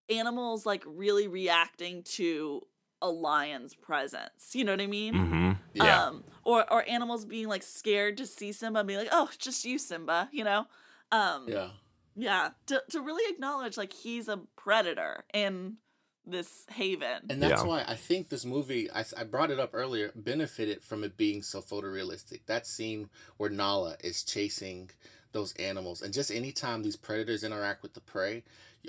[0.09, 2.61] animals like really reacting to
[3.01, 5.57] a lion's presence you know what i mean Mhm.
[5.73, 6.05] Yeah.
[6.07, 9.63] um or or animals being like scared to see simba and being like oh just
[9.65, 10.65] you simba you know
[11.11, 11.69] um Yeah.
[12.15, 15.77] Yeah to, to really acknowledge like he's a predator in
[16.25, 17.67] this haven And that's Yeah.
[17.67, 21.41] why I think this movie, I, I brought it up earlier, benefited from it being
[21.41, 22.41] so photorealistic.
[22.45, 24.91] That scene where Nala is chasing
[25.31, 28.43] those animals, and just anytime these predators interact with the prey,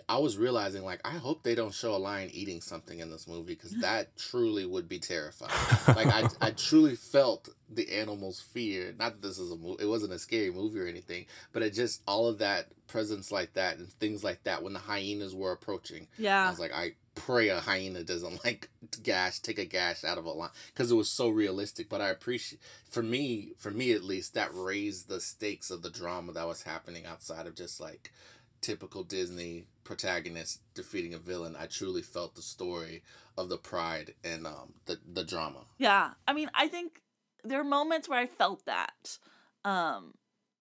[0.09, 3.29] I was realizing, like, I hope they don't show a lion eating something in this
[3.29, 5.53] movie because that truly would be terrifying.
[5.97, 8.95] like, I, I truly felt the animals' fear.
[8.99, 11.75] Not that this is a movie, it wasn't a scary movie or anything, but it
[11.75, 15.53] just, all of that presence like that and things like that when the hyenas were
[15.53, 16.07] approaching.
[16.19, 18.71] Yeah, I was like, I pray a hyena doesn't like
[19.03, 21.89] gash, take a gash out of a line because it was so realistic.
[21.89, 25.91] But I appreciate, for me, for me at least, that raised the stakes of the
[25.91, 28.13] drama that was happening outside of just like
[28.61, 31.57] typical Disney protagonist defeating a villain.
[31.59, 33.03] I truly felt the story
[33.37, 35.65] of the pride and um the the drama.
[35.79, 36.11] Yeah.
[36.27, 37.01] I mean, I think
[37.45, 39.19] there are moments where I felt that.
[39.65, 40.15] Um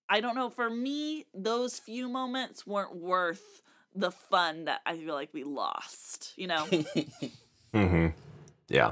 [0.10, 3.62] I don't know, for me, those few moments weren't worth
[3.96, 6.66] the fun that I feel like we lost, you know?
[7.74, 8.08] mm-hmm.
[8.68, 8.92] Yeah.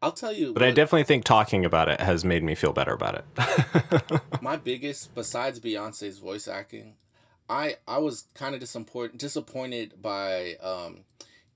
[0.00, 2.92] I'll tell you, But I definitely think talking about it has made me feel better
[2.92, 4.22] about it.
[4.42, 6.94] my biggest besides Beyonce's voice acting,
[7.48, 11.04] I I was kind of disappointed disappointed by um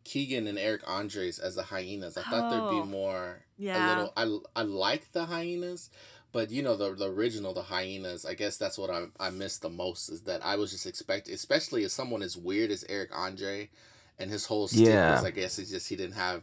[0.04, 2.16] Keegan and Eric Andres as the hyenas.
[2.16, 3.74] I thought there'd Oh, be more yeah.
[3.74, 5.90] a little I I like the hyenas,
[6.32, 9.62] but you know the the original the hyenas, I guess that's what I I missed
[9.62, 13.10] the most is that I was just expecting especially as someone as weird as Eric
[13.14, 13.70] Andre
[14.18, 15.08] and his whole stick Yeah.
[15.08, 16.42] was I guess it's just he didn't have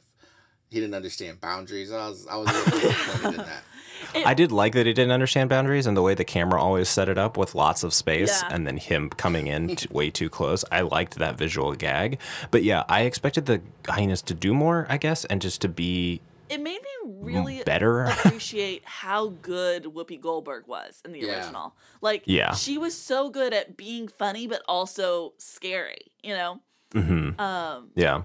[0.70, 1.92] he didn't understand boundaries.
[1.92, 3.64] I was I was a little disappointed in that.
[4.26, 7.10] I did like that he didn't understand boundaries and the way the camera always set
[7.10, 8.50] it up with lots of space Yeah.
[8.56, 10.64] and then him coming in t- way too close.
[10.72, 12.18] I liked that visual gag.
[12.50, 16.22] But yeah, I expected the hyenas to do more, I guess, and just to be
[16.50, 18.04] It made me really better.
[18.26, 21.36] appreciate how good Whoopi Goldberg was in the Yeah.
[21.44, 21.76] original.
[22.02, 22.54] Like, Yeah.
[22.54, 26.62] she was so good at being funny, but also scary, you know?
[26.94, 28.24] hmm Um, Yeah.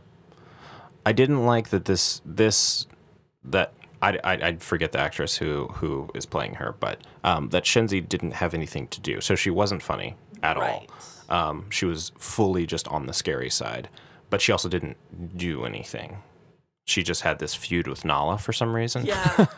[1.07, 2.87] I didn't like that this this
[3.45, 7.65] that I, I I forget the actress who who is playing her, but um, that
[7.65, 10.89] Shenzi didn't have anything to do, so she wasn't funny at Right.
[11.29, 11.49] all.
[11.51, 13.89] Um, she was fully just on the scary side,
[14.31, 14.97] but she also didn't
[15.37, 16.19] do anything.
[16.87, 19.07] She just had this feud with Nala for some reason.
[19.07, 19.47] yeah.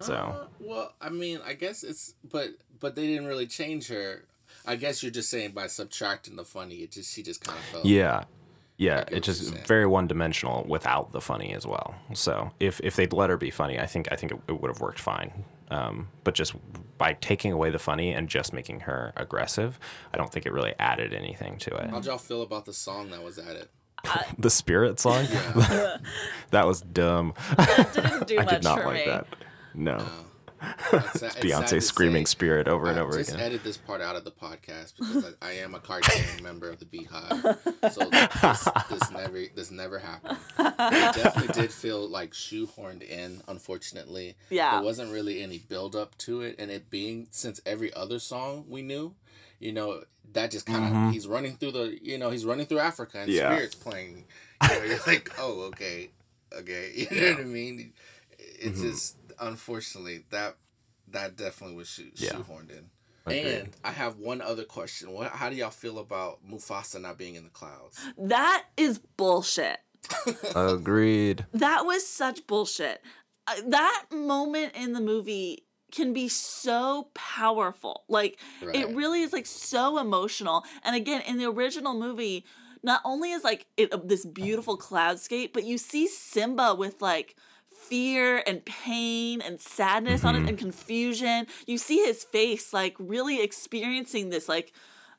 [0.00, 2.48] So Uh, well, I mean, I guess it's but
[2.80, 4.24] but they didn't really change her.
[4.66, 7.64] I guess you're just saying by subtracting the funny, it just she just kind of
[7.66, 7.84] felt.
[7.84, 8.24] yeah,
[8.78, 11.94] yeah, it's just very one dimensional without the funny as well.
[12.14, 14.68] So if if they'd let her be funny, I think I think it, it would
[14.68, 15.44] have worked fine.
[15.70, 16.54] Um, but just
[16.98, 19.78] by taking away the funny and just making her aggressive,
[20.12, 21.88] I don't think it really added anything to it.
[21.90, 23.68] How'd y'all feel about the song that was added?
[24.38, 25.24] the spirit song,
[26.50, 27.34] that was dumb.
[27.94, 29.10] Didn't do I much did not for like me.
[29.10, 29.26] that.
[29.74, 30.04] No,
[30.92, 32.30] It's it's Beyonce screaming say.
[32.30, 33.40] spirit over and Uh, over just again.
[33.40, 36.78] edit this part out of the podcast because I, I am a card-carrying member of
[36.78, 37.40] the Beehive,
[37.92, 40.38] so this, this never this never happened.
[40.58, 44.36] It definitely did feel like shoehorned in, unfortunately.
[44.50, 44.72] Yeah.
[44.76, 48.64] there wasn't really any build up to it, and it being since every other song
[48.68, 49.14] we knew,
[49.58, 50.02] you know,
[50.34, 53.30] that just kind of he's running through the, you know, he's running through Africa and
[53.30, 53.52] Yeah.
[53.52, 54.24] spirits playing.
[54.62, 56.10] You know, you're like, oh, okay,
[56.56, 57.92] okay, you know what I mean?
[58.38, 60.56] It's just unfortunately that
[61.08, 62.32] that definitely was shoe- Yeah.
[62.32, 62.90] shoehorned in.
[63.26, 63.46] Agreed.
[63.46, 65.12] And I have one other question.
[65.12, 65.30] What?
[65.32, 67.98] How do y'all feel about Mufasa not being in the clouds?
[68.18, 69.78] That is bullshit.
[70.56, 71.46] Agreed.
[71.52, 73.00] That was such bullshit.
[73.46, 78.04] Uh, that moment in the movie can be so powerful.
[78.08, 80.64] Like it really is like so emotional.
[80.84, 82.44] And again, in the original movie,
[82.82, 87.36] not only is like it uh, this beautiful cloudscape, but you see Simba with like
[87.88, 91.46] fear and pain and sadness on it and confusion.
[91.66, 94.72] You see his face like really experiencing this like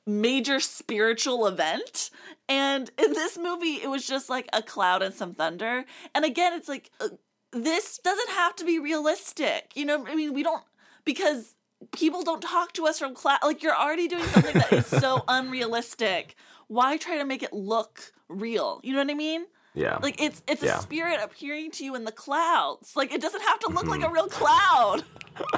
[0.05, 2.09] major spiritual event.
[2.49, 5.86] And in this movie, it was just like a cloud and some thunder.
[6.14, 7.09] And again, it's like, uh,
[7.51, 9.72] this doesn't have to be realistic.
[9.76, 10.64] You know, I mean, we don't,
[11.05, 11.55] because
[11.95, 13.39] people don't talk to us from class.
[13.43, 16.36] Like, you're already doing something that is so unrealistic.
[16.68, 18.82] Why try to make it look real?
[18.84, 19.45] You know what I mean?
[19.76, 19.97] Yeah.
[20.01, 22.95] Like it's it's a spirit appearing to you in the clouds.
[22.95, 25.03] Like it doesn't have to look like a real cloud.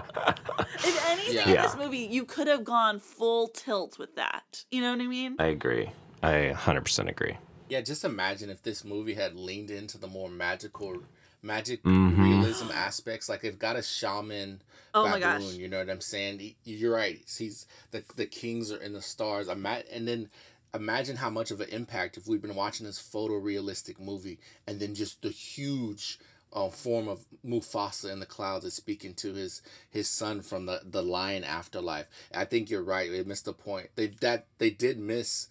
[0.75, 4.63] if anything in this movie, you could have gone full tilt with that.
[4.71, 5.35] You know what I mean?
[5.39, 5.91] I agree.
[6.23, 7.37] I 100% agree.
[7.69, 11.01] Yeah, just imagine if this movie had leaned into the more magical,
[11.41, 12.17] magic Mhm.
[12.17, 13.27] realism aspects.
[13.27, 14.61] Like they've got a shaman
[14.97, 15.43] Oh my gosh.
[15.55, 16.39] You know what I'm saying?
[16.39, 17.19] He- You're right.
[17.37, 19.49] He's the the kings are in the stars.
[19.49, 20.29] I'm at, and then
[20.75, 24.95] imagine how much of an impact if we've been watching this photorealistic movie, and then
[24.95, 26.19] just the huge.
[26.53, 30.79] Uh, form of Mufasa in the clouds is speaking to his his son from the
[30.85, 32.07] the lion afterlife.
[32.33, 33.11] I think you're right.
[33.11, 33.89] They missed the point.
[33.95, 35.49] They that they did miss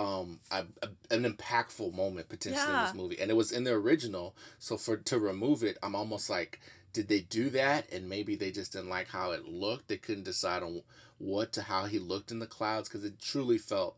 [0.00, 3.72] um a, a, an impactful moment potentially in this movie and it was in the
[3.72, 6.60] original so for to remove it i'm almost like
[6.92, 10.24] did they do that and maybe they just didn't like how it looked they couldn't
[10.24, 10.82] decide on
[11.18, 13.96] what to how he looked in the clouds because it truly felt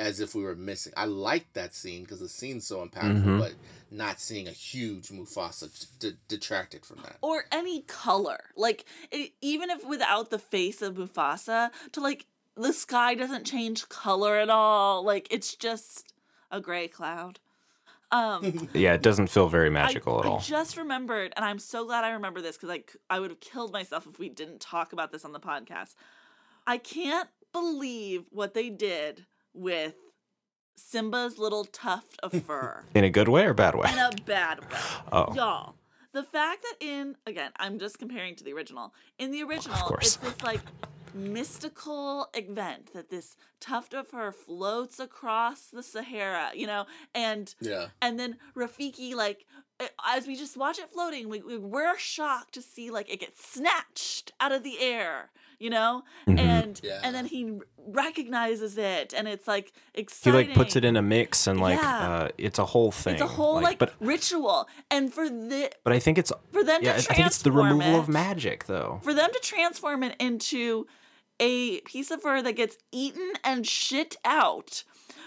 [0.00, 3.38] as if we were missing i like that scene because the scene's so impactful Mhm.
[3.38, 3.52] but
[3.90, 5.66] not seeing a huge mufasa
[5.98, 8.38] d- detracted from that Or any color.
[8.56, 12.26] Like it, even if without the face of Mufasa, to like
[12.56, 15.02] the sky doesn't change color at all.
[15.04, 16.12] Like it's just
[16.52, 17.40] a gray cloud.
[18.12, 20.38] Um Yeah, it doesn't feel very magical I, at all.
[20.38, 23.40] I just remembered, and I'm so glad I remember this because like I would have
[23.40, 25.94] killed myself if we didn't talk about this on the podcast.
[26.66, 29.94] I can't believe what they did with
[30.76, 33.90] Simba's little tuft of fur In a good way or bad way?
[33.92, 34.78] in a bad way.
[35.12, 35.34] Oh.
[35.34, 35.74] Y'all,
[36.12, 38.94] the fact that in, again, I'm just comparing to the original.
[39.18, 40.06] In the original, course.
[40.06, 40.60] it's this like
[41.14, 47.86] mystical event that this tuft of fur floats across the Sahara, you know, and yeah
[48.00, 49.46] and then Rafiki, like,
[50.06, 53.44] as we just watch it floating, we, we, we're shocked to see, like, it gets
[53.44, 55.30] snatched out of the air,
[55.60, 56.02] you know?
[56.26, 56.38] Mhm.
[56.38, 57.00] And Yeah.
[57.04, 60.40] and then he recognizes it, and it's, like, exciting.
[60.40, 62.10] He like puts it in a mix and like Yeah.
[62.12, 63.14] uh, it's a whole thing.
[63.14, 64.68] It's a whole, like, but ritual.
[64.90, 67.42] And for the but I think it's for them yeah, to I transform think it's
[67.42, 69.00] the removal of magic though.
[69.02, 70.86] For them to transform it into
[71.38, 74.84] a piece of fur that gets eaten and shit out.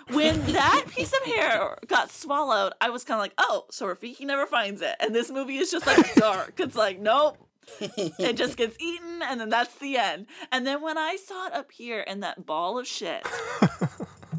[0.09, 4.25] When that piece of hair got swallowed, I was kind of like, oh, so Rafiki
[4.25, 4.95] never finds it.
[4.99, 6.59] And this movie is just like dark.
[6.59, 7.38] It's like, nope.
[7.80, 10.28] it just gets eaten and then that's the end.
[10.51, 13.26] And then when I saw it up here in that ball of shit,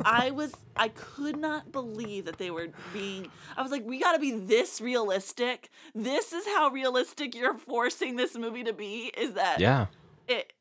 [0.05, 4.19] I was I could not believe that they were being I was like, we gotta
[4.19, 5.71] be this realistic.
[5.95, 9.87] This is how realistic you're forcing this movie to be, is that Yeah.
[10.29, 10.53] it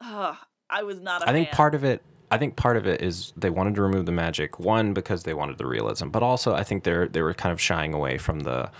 [0.00, 0.34] uh,
[0.68, 1.54] I was not a I think fan.
[1.56, 4.58] part of it I think part of it is they wanted to remove the magic
[4.58, 7.60] one because they wanted the realism, but also I think they're they were kind of
[7.60, 8.70] shying away from the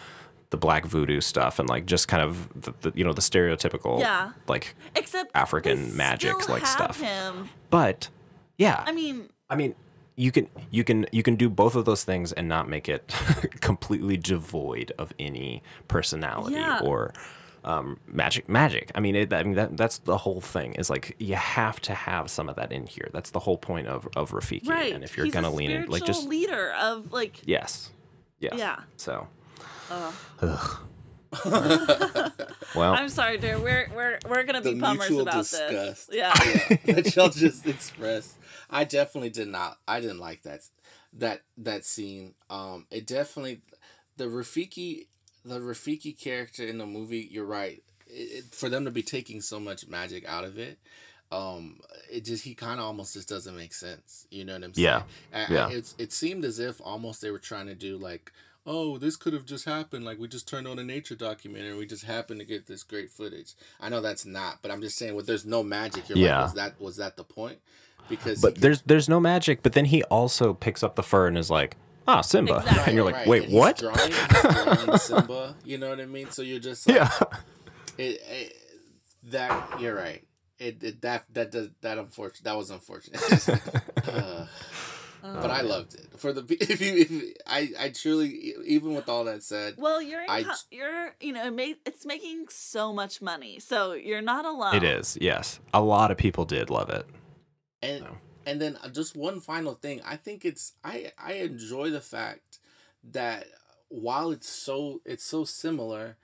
[0.51, 3.99] the black voodoo stuff and like just kind of the, the you know the stereotypical
[4.01, 4.33] Yeah.
[4.47, 7.01] like Except African magic, like, stuff.
[7.01, 7.49] Him.
[7.71, 8.09] but
[8.59, 9.75] yeah I mean, I mean,
[10.17, 13.09] you can you can you can do both of those things and not make it
[13.61, 16.81] completely devoid of any personality Yeah.
[16.83, 17.13] or
[17.65, 18.49] um, magic.
[18.49, 18.93] Magic.
[18.95, 20.75] I mean, it, I mean that that's the whole thing.
[20.75, 23.09] Is like you have to have some of that in here.
[23.13, 24.69] That's the whole point of of Rafiki.
[24.69, 24.93] right.
[24.95, 27.91] And if you're He's gonna lean in, like just leader of like yes,
[28.39, 28.55] yes.
[28.57, 28.77] Yeah.
[28.97, 29.27] So
[29.91, 30.79] ugh.
[32.75, 33.59] Well, I'm sorry, dear.
[33.59, 36.11] We're we're we're gonna be bummers about disgust this.
[36.13, 36.33] Yeah.
[36.45, 38.37] yeah, that y'all just expressed.
[38.71, 39.79] I definitely did not.
[39.89, 40.61] I didn't like that
[41.15, 42.35] that that scene.
[42.51, 43.61] Um, it definitely
[44.17, 45.07] the Rafiki
[45.45, 47.29] the Rafiki character in the movie.
[47.31, 47.83] You're right.
[48.09, 50.79] It, it, for them to be taking so much magic out of it,
[51.33, 51.81] um,
[52.11, 54.27] it just he kind of almost just doesn't make sense.
[54.31, 54.85] You know what I'm saying?
[54.85, 55.03] Yeah.
[55.33, 55.69] I- I- Yeah.
[55.71, 58.33] it's it seemed as if almost they were trying to do like.
[58.69, 60.05] Oh, this could have just happened.
[60.05, 61.77] Like we just turned on a nature documentary.
[61.79, 63.53] We just happened to get this great footage.
[63.81, 66.09] I know that's not, but I'm just saying, well, there's no magic.
[66.09, 66.37] You're Yeah.
[66.39, 67.59] like, was that was that the point?
[68.09, 69.63] Because but he- there's there's no magic.
[69.63, 71.77] But then he also picks up the fur and is like,
[72.09, 72.83] ah, Simba, Exactly.
[72.87, 73.79] and you're like, right, wait, and what?
[73.79, 75.55] Drawing, he's drawing Simba.
[75.65, 76.31] You know what I mean?
[76.31, 77.11] So you're just like, Yeah.
[77.99, 78.53] it, it,
[79.31, 80.25] that you're right.
[80.59, 82.45] It, it that that that that unfortunate.
[82.45, 83.21] That was unfortunate.
[84.07, 84.47] Uh,
[85.23, 89.25] but I loved it for the if you if I I truly even with all
[89.25, 92.93] that said Well, you're in I co- you're you know it ma- it's making so
[92.93, 94.77] much money, so you're not alone.
[94.77, 95.19] It is.
[95.21, 97.07] Yes, a lot of people did love it.
[97.83, 98.17] and No.
[98.47, 102.59] and then uh, just one final thing i think it's i i enjoy the fact
[103.03, 103.47] that
[103.89, 106.17] while it's so it's so similar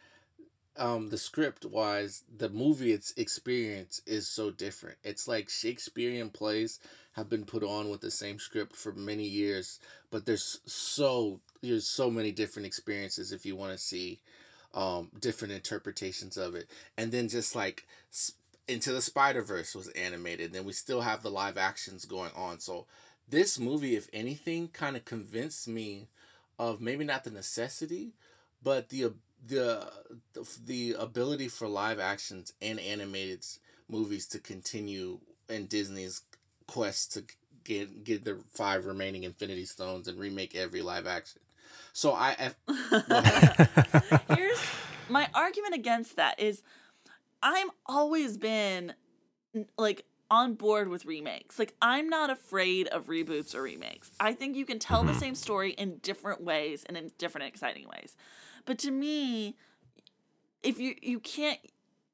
[0.77, 6.81] um the script wise the movie its experience is so different it's like shakespearean plays
[7.13, 9.79] have been put on with the same script for many years
[10.11, 14.19] but there's so there's so many different experiences if you want to see
[14.73, 16.67] um different interpretations of it
[16.97, 17.87] and then just like
[18.69, 20.53] into the Spider Verse was animated.
[20.53, 22.61] Then we still have the live actions going on.
[22.61, 22.87] So
[23.29, 26.09] this movie, if anything, kind of convinced me
[26.59, 28.13] of maybe not the necessity,
[28.63, 29.13] but the
[29.47, 29.91] the
[30.33, 33.45] the, the ability for live actions and animated
[33.89, 36.23] movies to continue in Disney's
[36.67, 37.25] quest to
[37.65, 41.41] get get the five remaining Infinity Stones and remake every live action.
[41.93, 44.63] So I, I Here's
[45.09, 46.63] my argument against that is
[47.43, 48.95] I'm always been
[49.77, 51.59] like on board with remakes.
[51.59, 54.11] Like I'm not afraid of reboots or remakes.
[54.19, 55.21] I think you can tell the mm-hmm.
[55.21, 58.17] same story in different ways and in different exciting ways.
[58.65, 59.57] But to me,
[60.63, 61.59] if you you can't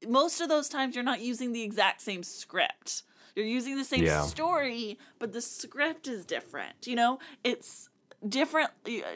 [0.06, 3.02] most of those times you're not using the exact same script.
[3.34, 4.22] You're using the same Yeah.
[4.22, 6.86] story, but the script is different.
[6.86, 7.88] You know, it's
[8.28, 8.70] different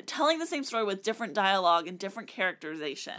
[0.07, 3.15] telling the same story with different dialogue and different characterization.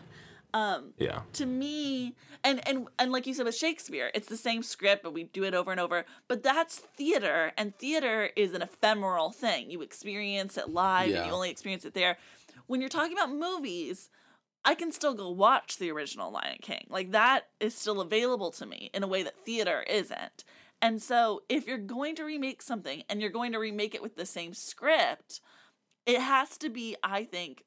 [0.53, 1.22] Um Yeah.
[1.34, 5.14] to me and and and like you said with Shakespeare, it's the same script, but
[5.14, 6.06] we do it over and over.
[6.27, 9.72] But that's theater, and theater is an ephemeral thing.
[9.72, 12.18] You experience it live, and you only experience it there.
[12.68, 14.10] When you're talking about movies,
[14.65, 16.88] I can still go watch the original Lion King.
[16.90, 20.44] Like that is still available to me in a way that theater isn't.
[20.81, 24.15] And so if you're going to remake something and you're going to remake it with
[24.15, 25.41] the same script,
[26.06, 27.64] it has to be, I think,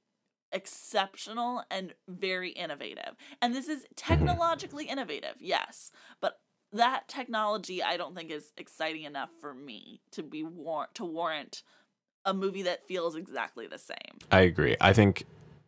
[0.52, 3.16] exceptional and very innovative.
[3.42, 5.90] And this is technologically innovative, yes,
[6.20, 6.40] but
[6.72, 11.62] that technology I don't think is exciting enough for me to be war- to warrant
[12.26, 14.18] a movie that feels exactly the same.
[14.30, 14.76] I agree.
[14.80, 15.24] I think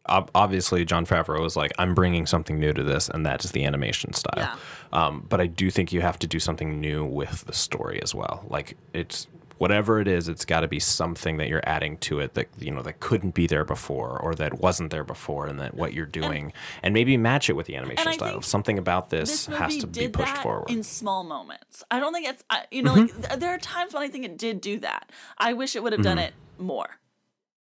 [0.09, 4.13] obviously Jon Favreau was like, I'm bringing something new to this, and that's the animation
[4.13, 4.35] style.
[4.37, 4.57] Yeah.
[4.93, 8.15] Um, but I do think you have to do something new with the story as
[8.15, 8.45] well.
[8.49, 9.29] Like it's
[9.59, 12.71] whatever it is, it's got to be something that you're adding to it that you
[12.71, 16.07] know that couldn't be there before or that wasn't there before, and that what you're
[16.07, 16.53] doing,
[16.83, 18.43] and, maybe match it with the animation style.
[18.43, 20.71] Something about this, This has to be pushed forward.
[20.71, 21.85] in small moments.
[21.91, 24.25] I don't think it's I- you know like th- there are times when I think
[24.25, 25.11] it did do that.
[25.39, 26.89] I wish it would have done it more.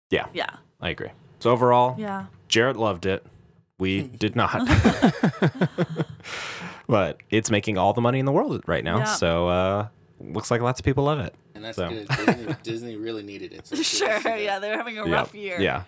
[0.10, 0.50] yeah, Yeah.
[0.82, 1.10] I agree.
[1.40, 2.26] So overall, Yeah.
[2.48, 3.26] Jarrett loved it.
[3.80, 4.52] We did not.
[6.88, 9.00] but it's making all the money in the world right now.
[9.00, 9.04] Yeah.
[9.06, 9.88] So uh
[10.20, 11.34] looks like lots of people love it.
[11.56, 11.90] and that's So.
[11.90, 12.08] good.
[12.26, 13.68] Disney, Disney really needed it.
[13.68, 14.36] So it's good to Sure.
[14.38, 15.14] Yeah, they're having a Yeah.
[15.14, 15.60] rough year.
[15.60, 15.84] Yeah.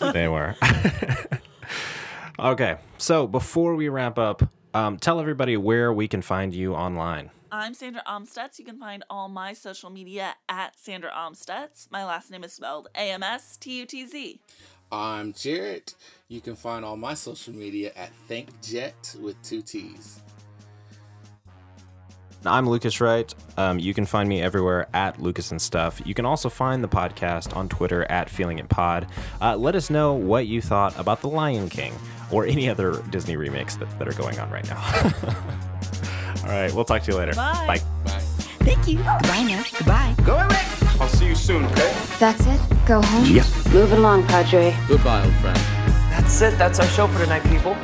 [0.12, 0.56] they were.
[2.38, 2.76] okay.
[2.98, 4.42] So before we wrap up,
[4.74, 7.30] um, tell everybody where we can find you online.
[7.52, 8.58] I'm Sandra Amstutz.
[8.60, 11.90] You can find all my social media at Sandra Amstutz.
[11.90, 14.40] My last name is spelled A M S T U T Z.
[14.92, 15.94] I'm Jarrett.
[16.28, 20.20] You can find all my social media at ThankJet with two T's.
[22.46, 23.34] I'm Lucas Wright.
[23.58, 26.00] Um, you can find me everywhere at Lucas and Stuff.
[26.06, 29.06] You can also find the podcast on Twitter at Feeling It Pod.
[29.42, 31.92] Uh, let us know what you thought about The Lion King
[32.32, 34.80] or any other Disney remakes that, that are going on right now.
[36.44, 37.34] All right, we'll talk to you later.
[37.34, 37.66] Bye.
[37.66, 37.80] Bye.
[38.04, 38.20] Bye.
[38.60, 38.98] Thank you.
[38.98, 39.62] Bye now.
[39.76, 40.14] Goodbye.
[40.24, 40.62] Go away.
[40.98, 41.94] I'll see you soon, okay?
[42.18, 42.60] That's it?
[42.86, 43.24] Go home?
[43.24, 44.74] Move it along, Padre.
[44.88, 45.56] Goodbye, old friend.
[46.10, 46.56] That's it.
[46.56, 47.76] That's our show for tonight, people.